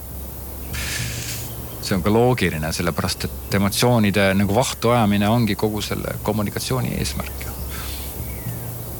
see 1.86 1.96
on 1.96 2.02
ka 2.02 2.12
loogiline, 2.12 2.72
sellepärast 2.72 3.24
et 3.28 3.54
emotsioonide 3.54 4.30
nagu 4.34 4.54
vahtu 4.54 4.90
ajamine 4.90 5.28
ongi 5.28 5.54
kogu 5.54 5.82
selle 5.82 6.16
kommunikatsiooni 6.22 6.94
eesmärk. 6.98 7.46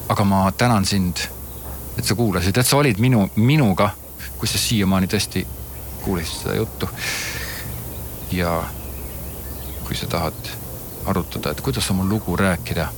aga 0.08 0.24
ma 0.24 0.52
tänan 0.52 0.84
sind, 0.84 1.16
et 1.98 2.04
sa 2.04 2.14
kuulasid, 2.14 2.56
et 2.56 2.66
sa 2.66 2.76
olid 2.76 2.98
minu, 3.02 3.28
minuga, 3.36 3.90
kui 4.38 4.48
sa 4.48 4.58
siiamaani 4.58 5.06
tõesti 5.06 5.46
kuulasid 6.04 6.42
seda 6.42 6.54
juttu. 6.54 6.88
ja 8.32 8.62
kui 9.84 9.96
sa 9.96 10.06
tahad 10.06 10.54
arutada, 11.06 11.50
et 11.50 11.60
kuidas 11.60 11.90
oma 11.90 12.04
lugu 12.04 12.36
rääkida. 12.36 12.88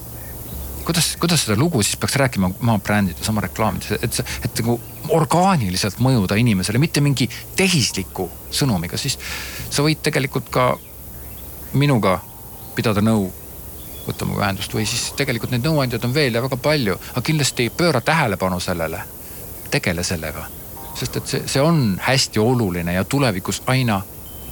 Kuidas, 0.88 1.16
kuidas 1.20 1.42
seda 1.44 1.58
lugu 1.60 1.82
siis 1.82 1.98
peaks 2.00 2.16
rääkima 2.16 2.50
oma 2.62 2.78
brändides, 2.78 3.28
oma 3.28 3.42
reklaamides, 3.44 3.90
et 4.02 4.20
et 4.44 4.60
nagu 4.62 4.78
orgaaniliselt 5.12 5.98
mõjuda 6.00 6.38
inimesele, 6.40 6.80
mitte 6.80 7.02
mingi 7.04 7.28
tehisliku 7.56 8.30
sõnumiga, 8.60 8.96
siis 8.96 9.18
sa 9.68 9.84
võid 9.84 10.00
tegelikult 10.02 10.48
ka 10.54 10.70
minuga 11.76 12.18
pidada 12.76 13.04
nõu 13.04 13.28
võtta 14.06 14.24
minuga 14.24 14.46
ühendust 14.46 14.72
või 14.72 14.86
siis 14.88 15.10
tegelikult 15.18 15.52
neid 15.52 15.68
nõuandjaid 15.68 16.08
on 16.08 16.16
veel 16.16 16.38
ja 16.38 16.44
väga 16.44 16.56
palju, 16.56 16.96
aga 17.12 17.24
kindlasti 17.26 17.68
pööra 17.68 18.00
tähelepanu 18.00 18.60
sellele, 18.60 19.02
tegele 19.70 20.04
sellega. 20.04 20.46
sest 20.98 21.16
et 21.16 21.26
see, 21.30 21.42
see 21.46 21.60
on 21.62 22.00
hästi 22.02 22.40
oluline 22.40 22.96
ja 22.96 23.04
tulevikus 23.04 23.62
aina 23.66 24.00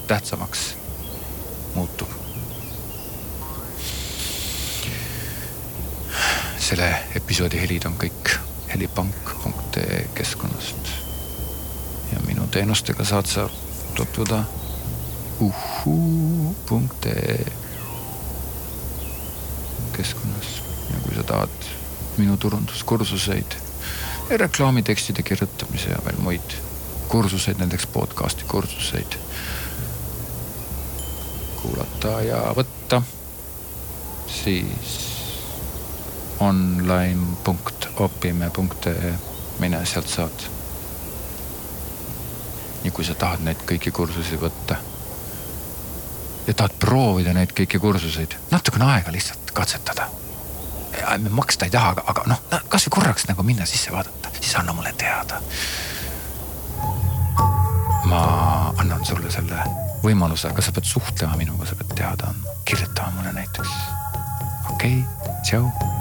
tähtsamaks 0.06 0.68
muutub 1.74 2.15
selle 6.66 6.88
episoodi 7.14 7.60
helid 7.62 7.84
on 7.86 7.94
kõik 8.00 8.32
helipank.ee 8.72 10.00
keskkonnast. 10.14 10.88
ja 12.12 12.18
minu 12.26 12.46
teenustega 12.50 13.04
saad 13.04 13.26
sa 13.30 13.48
tutvuda 13.94 14.42
uhuu.ee 15.40 17.46
keskkonnas 19.96 20.50
ja 20.90 21.00
kui 21.04 21.14
sa 21.14 21.22
tahad 21.22 21.70
minu 22.16 22.36
turunduskursuseid 22.36 23.56
ja 24.30 24.36
reklaamitekstide 24.36 25.22
kirjutamise 25.22 25.90
ja 25.90 26.02
veel 26.04 26.18
muid 26.18 26.58
kursuseid, 27.08 27.62
näiteks 27.62 27.86
podcast'i 27.86 28.44
kursuseid 28.50 29.20
kuulata 31.62 32.20
ja 32.26 32.42
võtta, 32.58 33.02
siis 34.42 35.05
online.opime.ee, 36.40 39.14
mine 39.58 39.86
sealt 39.86 40.08
saad. 40.08 40.30
ja 42.84 42.90
kui 42.90 43.04
sa 43.04 43.14
tahad 43.18 43.40
neid 43.42 43.56
kõiki 43.66 43.90
kursusi 43.92 44.36
võtta 44.38 44.76
ja 46.46 46.54
tahad 46.54 46.76
proovida 46.80 47.32
neid 47.34 47.54
kõiki 47.56 47.80
kursuseid, 47.82 48.36
natukene 48.50 48.86
aega 48.92 49.12
lihtsalt 49.12 49.50
katsetada. 49.54 50.08
maksta 51.30 51.64
ei 51.64 51.70
taha, 51.70 51.90
aga, 51.90 52.04
aga 52.06 52.22
noh, 52.26 52.40
kasvõi 52.68 52.94
korraks 52.98 53.26
nagu 53.28 53.42
minna 53.42 53.66
sisse 53.66 53.92
vaadata, 53.92 54.30
siis 54.40 54.54
anna 54.56 54.72
mulle 54.72 54.92
teada. 54.92 55.40
ma 58.06 58.22
annan 58.78 59.04
sulle 59.04 59.30
selle 59.30 59.58
võimaluse, 60.04 60.50
aga 60.50 60.62
sa 60.62 60.72
pead 60.72 60.86
suhtlema 60.86 61.36
minuga, 61.36 61.66
sa 61.66 61.74
pead 61.74 61.94
teada 61.98 62.30
andma, 62.30 62.56
kirjutama 62.64 63.18
mulle 63.18 63.32
näiteks. 63.32 63.76
okei 64.70 65.02
okay,, 65.02 65.34
tšau 65.42 65.95